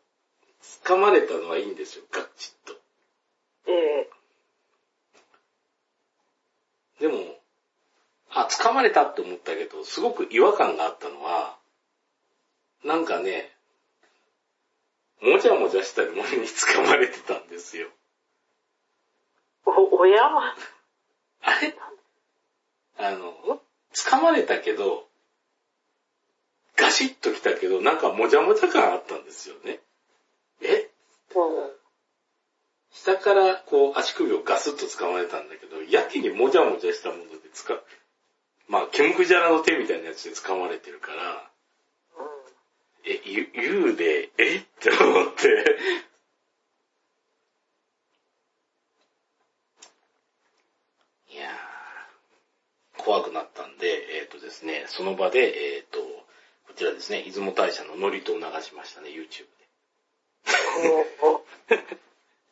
[0.83, 2.79] 掴まれたのはいいんですよ、ガッチッと。
[3.67, 4.09] ええ。
[6.99, 7.39] でも、
[8.31, 11.55] あ、掴まれたって思ったけど、すごく違和感があったのは、
[12.83, 13.51] なんかね、
[15.21, 17.87] もじゃもじゃしたものに掴まれてたんですよ。
[19.65, 20.23] お、親？
[20.23, 20.55] は、
[21.43, 21.75] あれ？
[22.97, 23.61] あの、
[23.93, 25.07] 掴まれたけど、
[26.75, 29.79] ガシッときたけど、なんかもじゃもじゃ感あったんですよね。
[30.61, 30.89] え？
[31.35, 31.71] うん。
[32.91, 37.79] 下からこう足首をガスッと掴まれたんだけど、やけにもじゃもじゃしたもので掴、
[38.69, 41.49] まあ、ケムクジャラの手みたいなやつで掴まれてるから、
[43.03, 44.57] え、ゆ、幽霊、え？
[44.57, 45.75] って思って。
[51.31, 53.87] いやー、怖くなったんで、
[54.21, 55.99] えっ、とですね、その場で、えっ、と、
[56.67, 59.59] こちらですね、出雲大社の祝詞を流しましたね、YouTube で。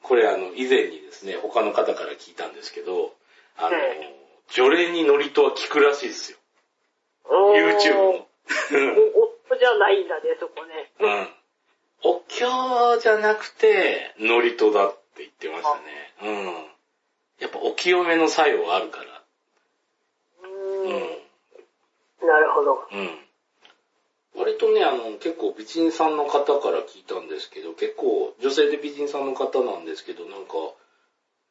[0.02, 3.16] これあの、以前にですね、他の方から聞いたんですけど、
[3.58, 6.38] あのはい、除霊に祝詞は聞くらしいですよ。
[7.26, 8.02] お YouTube の。
[8.10, 8.24] お、
[9.54, 10.92] おじゃないんだね、そこね。
[11.00, 11.28] うん。
[12.04, 16.14] お経じゃなくて、祝詞だって言ってましたね。
[16.22, 16.68] うん。
[17.40, 19.24] やっぱお清めの作用あるから。
[20.44, 20.90] ううん。
[20.90, 21.00] ん。
[22.28, 22.88] なるほど。
[22.92, 23.28] うん。
[24.36, 30.54] 割とね、あの、結構美人さんの方から聞いたんですけど、結構女性で美人さんの方なんですけど、なんか、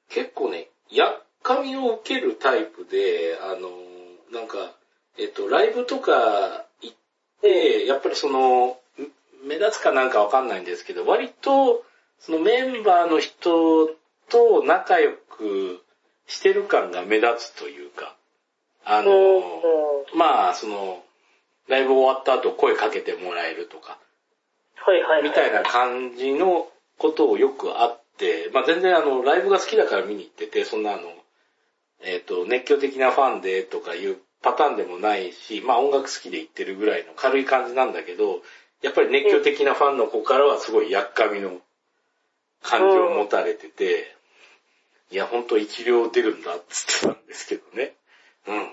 [0.09, 3.71] 結構ね、やっかみを受けるタイプで、あの、
[4.33, 4.73] なんか、
[5.17, 6.97] えっと、ライブとか行っ
[7.41, 11.85] て、やっぱりその、ん目立つかなんかわかんないんですけど、割と、
[12.19, 13.87] そのメンバーの人
[14.29, 15.85] と仲良く
[16.27, 18.17] してる感が目立つというか、
[18.85, 20.19] あの、うん。
[20.19, 21.03] まあ、その、
[21.69, 23.99] ライブ終わった後声かけてもらえるとか、
[24.77, 25.23] はいはいはい。
[25.25, 31.03] みたいな感じのことをよくあって、まあ全然あの、ライブが好きだから見に行ってて、そんなあの、
[32.03, 38.43] えっ、と、熱狂的なファンでとかいうパターンでもないし、まあ音楽好きで行ってるぐらいの軽い感じなんだけど、
[38.83, 41.61] やっぱり熱狂的なファンの子からはすごいやっかみの
[42.63, 44.17] 感情を持たれてて、
[45.11, 47.95] いや、ほんと一両出るんだっつってたんですけどね。
[48.47, 48.57] うん。
[48.57, 48.67] うん。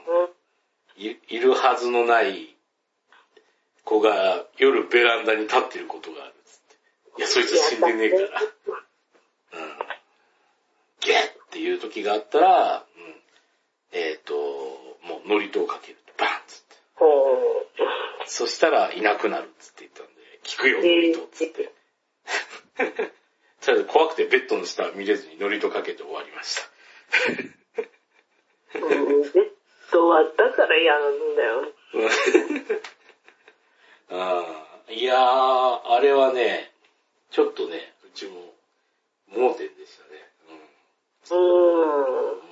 [0.98, 2.56] いいるはずのない
[3.84, 7.20] 子が夜ベランダに立ってることがあるっつって。
[7.20, 8.42] いや、そいつ死んでねえから。
[8.42, 8.50] うん。
[11.02, 12.93] ゲッっていう時があったら、うん、
[13.94, 16.76] えっ、と、もうノリとをかけると、バンっつって。
[16.96, 17.06] ほ
[18.26, 20.12] そしたらいなくなるっつって言ったんで、
[20.44, 21.72] 聞くよ、ノリとっつって。
[23.64, 26.56] とりあえず怖くてベッドの下は見れずにノリとかけて終わりまし
[28.74, 28.80] た。
[28.80, 28.82] う。
[28.82, 29.22] うん。
[29.22, 29.32] ベッ
[29.92, 31.72] ドはだから嫌なんだよ。
[34.10, 36.74] あーいやー、あれはね、
[37.30, 38.54] ちょっとね、うちも
[39.28, 40.30] 盲点でしたね。
[41.30, 41.40] うーん。
[41.40, 42.38] うん。
[42.38, 42.43] うん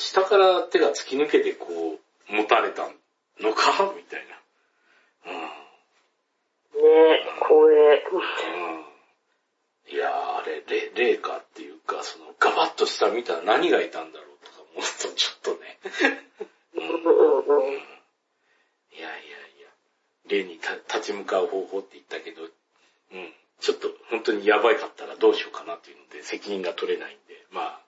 [0.00, 1.98] 下から手が突き抜けてこ
[2.28, 2.88] う、持たれた
[3.40, 3.92] のか？
[3.96, 4.40] みたいな。
[5.26, 5.40] うん。
[5.42, 5.48] ね
[6.82, 8.04] え、光栄。
[8.12, 8.90] うん
[9.92, 15.78] いやー、あれ、霊、霊かっていうか、その、ガバッと下見たら何がいたんだろうとか思うとちょっとね。
[16.74, 17.72] うんうんうん。
[17.72, 17.80] いや
[18.98, 19.68] いやいや、
[20.28, 22.46] 霊にた立ち向かう方法って言ったけど、う
[23.18, 27.66] ん、ちょっと本当にやばいかったらどうしようかなっていうので、責任が取れないんで、まうん。
[27.66, 27.80] あ、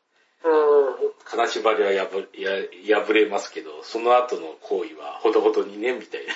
[1.24, 2.50] 金縛りはやぶや
[3.04, 6.32] 破れますけど、その後の行為はほどほどにね、みたいな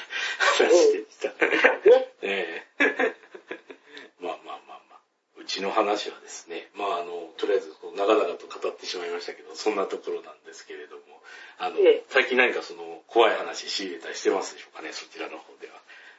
[0.59, 1.29] 話でした。
[4.21, 5.01] まあまあまあまあ。
[5.37, 11.03] うちの話はですね、まああの、とりあえずこう長々と語ってしまいましたけど、そんなところなんですけれども、
[11.59, 15.75] あの、ええ最近何かその怖い話仕入れたりしてますでしょうかね、そちらの方では。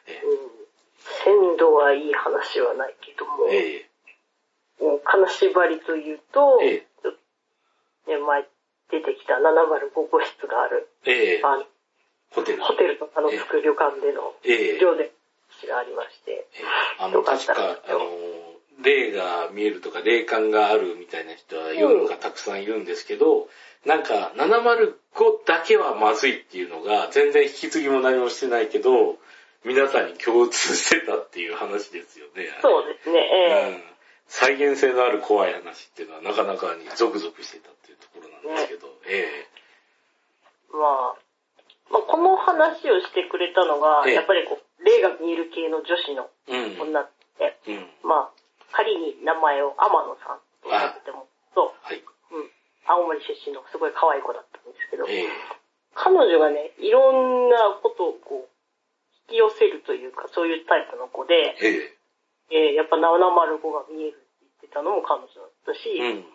[0.08, 0.68] えうん。
[1.24, 3.90] 鮮度はいい話はないけども、ええ
[4.80, 7.20] うん金縛りというと、ええちょっと
[8.08, 8.48] ね、前
[8.92, 11.42] 出てきた705号室がある、ええ
[12.32, 12.64] ホテル。
[12.64, 15.12] ホテルとかのつく旅館でのええ寮で
[15.68, 16.64] がありまして、ええ
[17.00, 18.00] あの、確か、あの、
[18.84, 23.50] 霊が見えるとか霊感があるみたいな人は世の中たくさんいるんですけど、
[23.86, 24.94] なんか705
[25.46, 29.18] だけはまずいっていうのが全然引き継ぎも何もしてないけど、
[29.66, 32.50] 皆さんに共通してたっていう話ですよね。
[32.62, 33.97] そうですね、ええうん。
[34.28, 39.48] 再現性のある怖い話っていうのはなかなかにゾクゾクしてたっていうところなんですけど、え
[40.72, 41.16] まあ、
[41.92, 46.30] まあ、この話をしてくれたのが、ええやっぱりこう、霊が見える系の女子の。
[46.48, 47.08] 女
[47.40, 47.88] で、うん。
[48.04, 48.32] まあ、
[48.72, 51.98] 仮に名前を天野さんと言ってもと、はい。
[51.98, 52.52] うん、
[52.86, 55.30] 青森出身のすごい可愛い子だったんですけど、ええ
[55.98, 61.58] 彼女がね、いろんなことをこう、引き寄せるというか、そういうタイプの子で、
[62.52, 66.26] ええーやっぱ705が見えるって言ってたのも彼女だったし、えうん。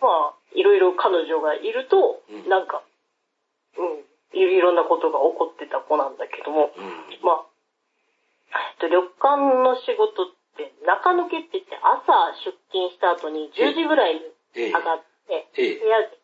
[0.00, 2.48] まあ、いろいろ彼女がいると、うん。
[2.48, 2.82] なんか、
[3.78, 6.84] うん、いいろんなことが起こってた子なんだけども、うん。
[7.22, 7.46] まあ、
[8.52, 10.26] えっと、旅館の仕事っ
[10.56, 12.12] て、中抜けって言って朝
[12.44, 14.20] 出勤した後に10時ぐらいに
[14.56, 14.72] ええ。
[14.72, 15.80] 上がって、ええ。
[15.80, 16.18] 部屋で、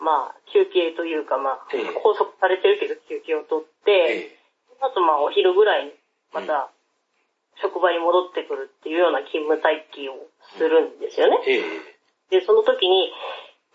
[0.00, 1.84] まあ、休憩というか、まあ、ええ。
[1.94, 4.38] 拘束されてるけど休憩を取って、え
[4.80, 5.92] あとまあ、お昼ぐらいに
[6.32, 6.70] また、
[7.60, 10.14] 職場に戻ってくるっていうような勤務待機を
[10.56, 11.38] するんですよね。
[12.30, 13.12] で、その時に、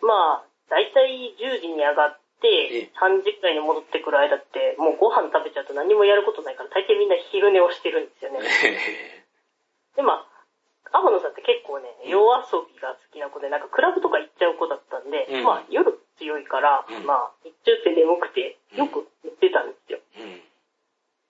[0.01, 8.39] まあ、だいたい10時に上がっええて、3時くらいに戻ってくる間って、もうご飯食べちゃうと何もやることないから、大抵みんな昼寝をしてるんですよね。
[8.39, 19.99] えで、まあ、天野さんって結構ね、夜遊びが好きな子で、なんかクラブとか行っちゃう子だったんで、うんまあ、夜強いから、うんまあ、日中って眠くて、よく寝てたんですよ。
[20.17, 20.41] うん。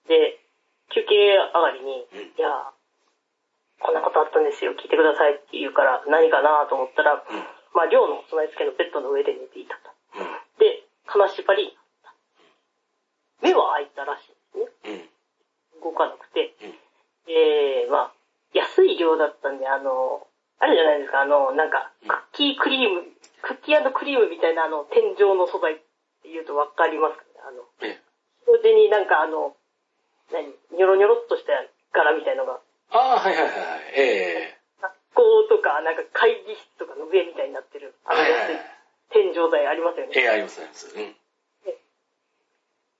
[0.06, 0.39] で、
[1.10, 2.70] 休憩上がりに、うんいや、
[3.82, 7.24] こんなことあったんですよ、聞いてくださいって言うから、何かなと思ったら、
[7.74, 9.90] まあ、寮の備え付けのベッドの上で寝ていたと。
[10.62, 12.14] で、金縛りになった。
[13.42, 15.10] 目は開いたらしいんですね。
[15.82, 15.90] うん。
[15.90, 16.54] 動かなくて。
[16.62, 16.74] うん
[17.30, 18.12] えー、まあ、
[18.54, 20.26] 安い量だったんで、あの、
[20.58, 23.02] あるじゃないですか、あの、なんか、クッキークリーム、
[23.42, 28.10] クッキークリームみたいなあの、天井の素材って言うとわかりますかねあの、ええ
[28.50, 29.54] 同時になんかあの、
[30.32, 31.52] 何、ニョロニョロっとした
[31.92, 32.60] 柄みたいのが、
[32.90, 33.80] ああ、はいはいはいはい。
[33.94, 38.20] ええ学校とか、なんか会議室とかの上みたいになってる、あの。
[39.10, 40.12] 天井台ありますよね。
[40.14, 40.94] ええありますあります。
[40.94, 41.16] うん。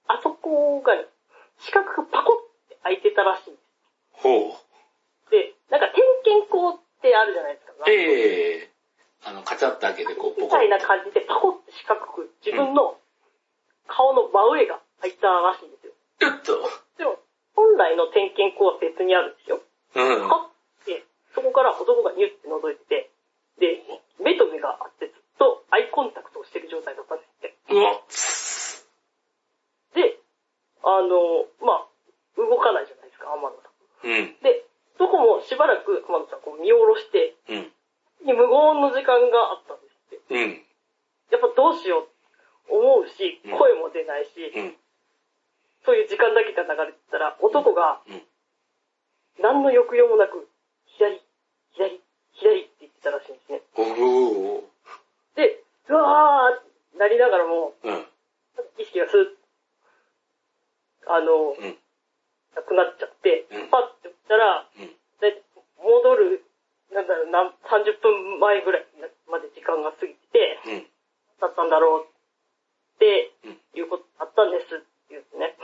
[0.09, 1.07] あそこがね、
[1.59, 3.61] 四角くパコって開いてたらしいんで
[4.13, 4.53] ほう。
[5.29, 5.31] す。
[5.31, 7.73] で、なんか点検口ってあるじゃないですか。
[7.87, 8.71] ええ
[9.23, 12.97] あの、カチャッと開けてこう、ポコッみたいな感じでパコって四角く自分の
[13.87, 15.93] 顔の真上が開いたらしいんですよ。
[16.19, 16.27] と。
[16.27, 16.90] うっと。
[17.01, 17.17] でも、
[17.57, 19.65] 本来の点検口は別にあるんですよ。
[19.97, 20.29] うん。
[20.29, 21.01] パって、
[21.33, 23.09] そこから男がニュッて覗いて
[23.57, 23.81] て、で、
[24.21, 27.57] 目と目があってずっとアイコンタクトをしてる状態だったんですって。
[27.73, 28.05] うわっ
[29.97, 30.21] で、
[30.85, 31.89] あの、まあ、
[32.37, 33.73] 動かないじゃないですか、天野さん。
[34.05, 34.37] うん。
[34.45, 34.65] で、
[35.01, 37.73] どこもしばらく天野さんこう見下ろして、うん。
[38.29, 40.35] 無言の時間があったんですって。
[40.37, 40.61] うん。
[41.33, 42.11] やっぱどうしよう
[42.71, 44.77] 思うしうん、声も出ないし、うん。
[45.85, 48.23] そういう時間だけが流れてたら、男がうん。
[49.41, 50.49] 何の抑揚もなく、
[50.99, 51.21] 左、
[51.73, 52.01] 左、
[52.33, 53.63] 左って言ってたらしいんですね。
[55.37, 58.07] で、うわーなりながらも、うん。
[58.77, 59.25] 意識がスッ、
[61.09, 61.79] あの、うん。
[62.55, 64.87] なくなっちゃって、うんパッて打ったら、うん。
[65.21, 65.43] で
[65.81, 66.45] 戻る、
[66.93, 68.87] なんだろう、なん30分前ぐらい
[69.31, 70.87] まで時間が過ぎて、うん。
[71.41, 75.55] だったんだろうってうんいうことだったんですって言うんですね。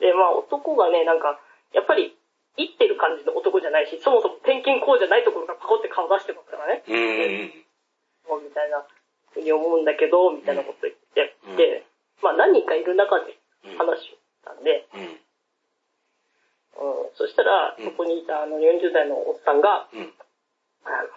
[0.00, 1.38] で、まあ男がね、なんか、
[1.72, 2.16] やっぱり、
[2.56, 6.82] 生ってる感じの男じゃないし、そもそも転勤校じゃないところからパコって顔出してますからね。
[6.88, 8.42] うん。
[8.42, 8.82] みたいな
[9.32, 11.36] ふうに思うんだけど、みたいなこと言って。
[11.46, 11.84] うんで、
[12.22, 13.36] まあ何人かいる中で
[13.66, 13.76] うん。
[13.76, 15.00] 話をしたんで、うん。
[16.76, 20.12] うん、そしたら、うんそこにいたあの40代のおっさんが、うん。
[20.84, 21.08] あの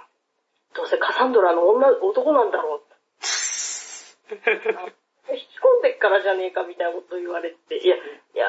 [0.76, 4.94] どうせカサンドラの女、男なんだろうって。
[5.34, 8.00] 引き込んでっからじゃねえかみたいなこと言われて、いや、い
[8.38, 8.48] や、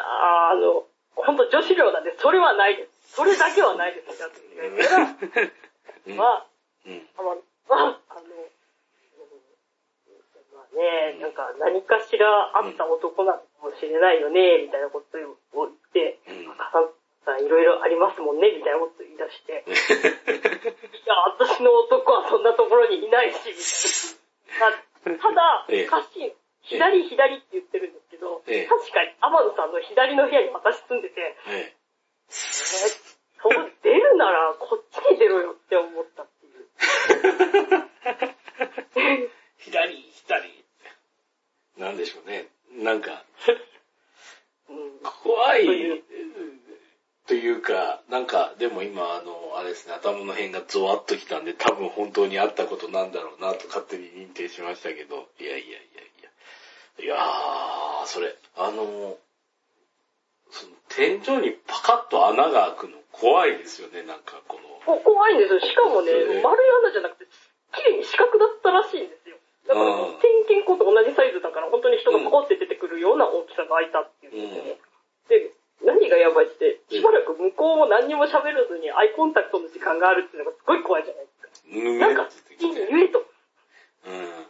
[0.51, 3.17] あの、ほんと女子寮なんで、それはないです。
[3.17, 5.51] それだけはないですよって言ったら、
[6.07, 6.17] うん。
[6.17, 6.47] まあ、
[7.69, 8.51] まあ、あの、うん
[10.55, 15.19] まあね、なんか何かしらあった男なのかもしれないよね、みたいなこと
[15.59, 16.91] を言って、うんカサン
[17.25, 23.55] さんいろいろありますもんね、みたいなこと言い出して、 いや、私の男はそんなところにいないし、み
[24.59, 24.77] たいな。
[24.79, 26.33] た ただ、ええおかしい。
[26.71, 31.81] 左左って言ってるんですけど、ええ確かに天野さんの左の部屋に私住んでて、ええ
[33.43, 36.69] そう出るならこっちに出ろよって思ったっていう。
[38.97, 39.29] え。
[39.59, 40.65] 左、左。
[41.77, 42.49] なんでしょうね。
[42.73, 43.25] なんか、
[44.69, 46.05] うん怖いという、
[47.27, 55.83] というか、なんか、でも今、あの、あれですね、頭の辺がゾワッときたんで、多分本当にあったことなんだろうなと勝手に認定しましたけど、いやいやいやい
[56.99, 57.05] や。
[57.05, 59.17] いやー、それ、あの、
[60.51, 64.97] その天井にパカッと穴が開くの怖いですよね、なんかこの。
[64.97, 65.61] こ怖いんですよ。
[65.61, 67.29] しかもね、丸い穴じゃなくて、
[67.77, 69.37] 綺麗に四角だったらしいんですよ。
[69.69, 74.81] だから、うん点検口と同じサイズだから、本当に人がポコって出てくるような大きさが開いたっていうんですよね。
[75.29, 75.53] で、
[75.85, 81.71] 何がやばいって、しばらく向こうも何にも喋らずにアイコンタクトの時間があるっていうのがすごい怖いじゃないですか。
[81.71, 83.25] ぬなんか、いい言えと。
[84.07, 84.47] うん。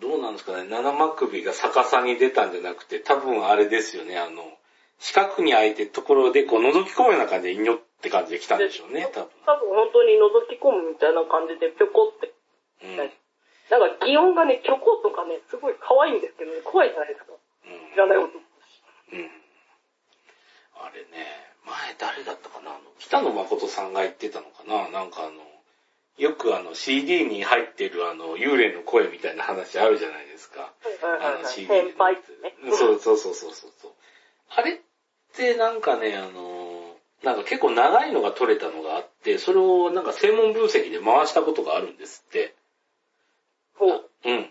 [0.00, 4.53] どうなんですかね、七まくびが逆さに出たんじゃなくて、多分あれですよね、あの、
[5.04, 9.28] 四角に開いてるところで、こう覗き込むような感じで、イニョって感じで来たんでしょうね、多分。
[9.44, 12.32] 多分本当に覗き込むみたいな感じでぴょこって。
[12.82, 12.96] うん。
[12.96, 17.36] なんか、擬音がね、ぴょことかね、すごい可愛いんですけどね、怖いじゃないですか。
[17.92, 18.32] 知らない男。
[19.12, 19.20] うん。
[19.20, 19.30] うん。
[20.80, 25.44] あれね、前誰だったかな、あの、北野誠さんが言ってたのかな、なんかあの、
[26.16, 30.72] よくあの CD に入ってるあの幽霊の声みたいな話あるじゃないですか。
[31.02, 31.52] あのはいはいはいはい。
[31.52, 32.54] CD 先輩ってね。
[32.72, 33.92] そうそうそうそうそうそう。
[34.56, 34.78] あれっ
[35.36, 42.54] てなんかね、あの、なんか結構長いのが取れたのがあって、それをなんか専門分析で回したことがあるんですって。
[43.76, 44.10] ほう。
[44.24, 44.50] うん。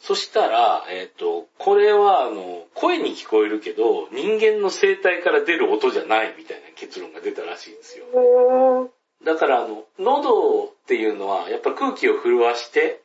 [0.00, 8.90] そしたら、えっ、と、これはあの、声に聞こえるけど、人間の声帯から出る音じゃないみたいな結論が出たらしいんですよ。
[9.22, 13.02] だからあの、喉っていうのは、やっぱ空気を震わして、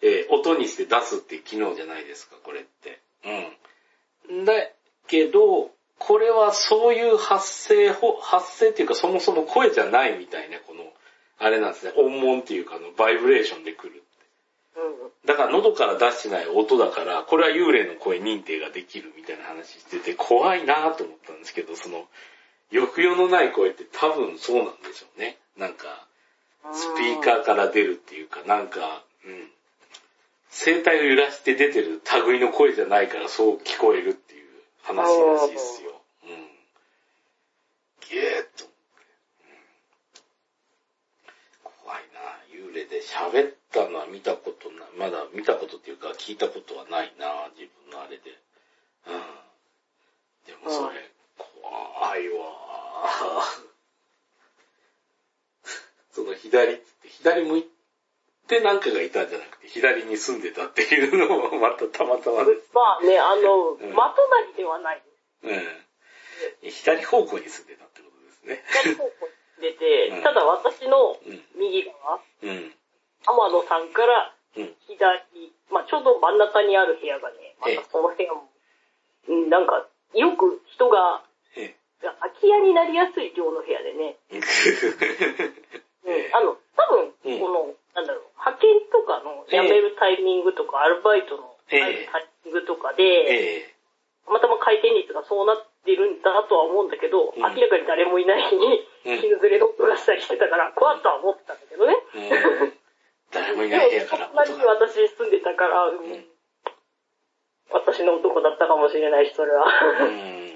[0.00, 2.98] えー音にして出すっていう機能じゃないですか、これって。
[4.30, 4.44] うん。
[4.44, 4.52] だ
[5.06, 5.70] けど、
[6.06, 10.84] これはそういう発声、発声っていうかそもそも声じゃないみたいな、この、
[11.38, 14.02] あれなんですね、音紋っていうかの、バイブレーションで来る。
[15.26, 22.08] だから喉から出してない音だから、これは幽霊の声認定ができるみたいな話してて、怖いなと思ったんですけど、その、
[22.72, 25.38] 抑揚のない声って多分そうなんでしょうね。
[25.56, 26.06] なんか、
[26.72, 29.50] スピーカーから出るっていうか、なんか、うん。
[30.50, 34.46] 声帯を揺らして出てる類の声じゃないからそう聞こえるっていう
[34.82, 35.91] 話らしいですよ。
[38.02, 38.08] うん。
[38.08, 38.64] ゲーっと。
[41.62, 44.88] 怖いな幽霊で喋ったのは見たことない。
[44.98, 48.38] まだ見たことっていうか聞いたことはないな自分のあれで。
[49.06, 49.42] うん。
[50.46, 52.52] でもそれ、怖いわ
[56.12, 57.70] その左って、左向い
[58.46, 62.70] てなんかがいたんじゃなくて、左に住んでたっていうのもまたたまたまです。
[62.74, 65.02] まあね、あの、うんまとなりではない。
[65.44, 65.86] うん。
[66.70, 68.64] 左方向に住んでたってことですね。
[68.82, 71.44] 左方向に出て、うんただ私のうん。
[71.54, 72.74] 右側、うん。
[73.26, 74.76] 天野さんからうん。
[74.86, 78.50] 左、まあちょうど真ん中にある部屋がね、まええたその部屋も、
[79.28, 81.24] うん、なんか、よく人が、
[81.56, 84.40] え空き家になりやすい量の部屋でね、え。
[86.04, 92.08] うん、あの、多分、うんこの、なんだろう、派遣とかの辞めるタイミングとか、アルバイトのタイ
[92.44, 93.74] ミングとかで、ええ。
[94.26, 101.96] たまたま回転率がそうなってるんだとは思うんだけど、うん明らかに誰もいない日に、うん絹ずれの音がしたりしてたから、怖っとは思ってたんだけどね。
[102.14, 102.72] うん。
[103.32, 106.24] 誰もいない部屋からそんなに私住んでたから、うんん
[107.72, 109.64] 私の男だったかもしれないし、それは。
[109.64, 110.52] うん。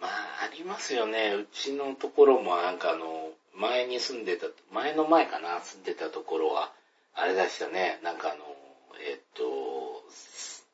[0.00, 0.10] まあ、
[0.44, 1.34] ありますよね。
[1.34, 6.72] うちのところもなんかあの、前に住んでた、前の前かな、住んでたところは、
[7.14, 8.00] あれでしたね。
[8.02, 8.44] なんかあの、
[9.08, 10.04] えっと、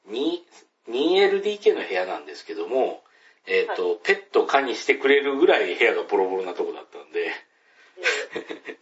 [0.08, 0.40] 2、
[0.88, 3.02] 2LDK の部屋なんですけども、
[3.46, 7.32] えっ、と、ペット可にしてくれるぐらい部屋がボロボロなとこだったんで、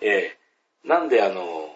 [0.00, 0.38] え え
[0.84, 1.70] なんであの、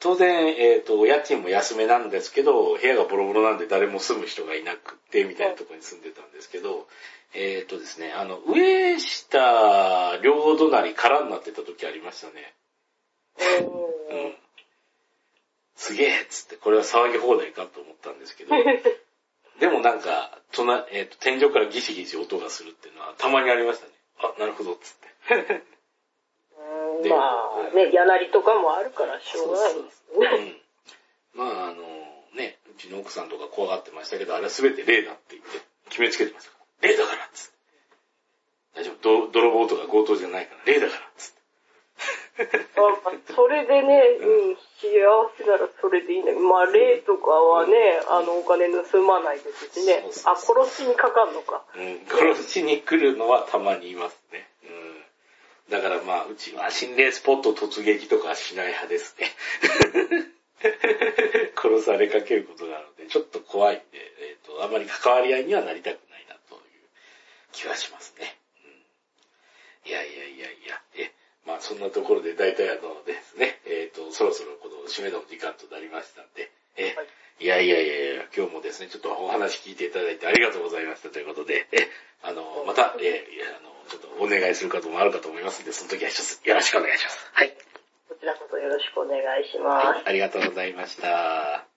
[0.00, 6.86] 当然、えっ、と、家賃も安めなんですけど、部屋がボロボロなんで誰も住む人がいなくて、みたいなところに住んでたんですけど、
[7.32, 12.54] えっ、とですね、あの、上下両隣空になってた時ありましたね。
[13.38, 14.36] えうん。
[15.76, 18.54] すげえっつって、これは騒ぎ放題かと思ったんですけど、
[19.60, 23.92] でもなんか、隣えっ、と、天井からギシギシ音がするっていうのはたまにありましたね。
[24.18, 25.64] あ、なるほど、っつって。
[27.02, 27.16] でま
[27.72, 30.28] あ、ね、やなりとかもあるからしょうがないですうね。
[30.50, 30.56] ん。
[31.34, 31.82] まあ、あの、
[32.36, 35.48] ね、うちの奥さんとか怖がってましたけど、あれは全て霊だって言って
[35.90, 36.88] 決めつけてましたから。
[36.88, 37.54] 霊だからっつって。
[38.80, 41.43] 大丈夫、ど泥棒とか強盗じゃないから、霊だからっつって。
[42.36, 44.90] あそれでね、うん、幸
[45.38, 47.72] せならそれでいいんだけど、まあ、霊とかはね、
[48.10, 51.62] あの、お金盗まないですしねあ、殺しにかかんのか。
[51.76, 52.00] うん、
[52.34, 54.48] 殺しに来るのはたまにいますね。
[54.64, 55.70] うん。
[55.70, 59.30] だからまあ、うちは心霊スポット突撃とかはしない派ですね。
[61.56, 66.60] 殺されかけることがあるので、ちょっと怖いんで、えっ、と、あまり関わり合いにはなりたくないなという
[67.52, 68.36] 気はしますね。
[69.84, 71.12] うん、いやいやいやいや、え、
[71.46, 77.06] まあそんなところで大体あのですね、えっ、と、そろそろこの締めの時間となりましたんで、え、はい
[77.40, 81.88] いやいやいやいや、今日もですね、ちょっとお話聞いていただいてありがとうございましたということで、え、
[82.22, 83.26] あの、また、え、
[83.58, 87.30] あの、ちょっとお願いすることもあるかと思いますので、その時は一つよろしくお願いします。
[87.32, 87.50] はい。
[88.08, 89.86] こちらこそよろしくお願いします。
[89.86, 91.73] はい、ありがとうございました。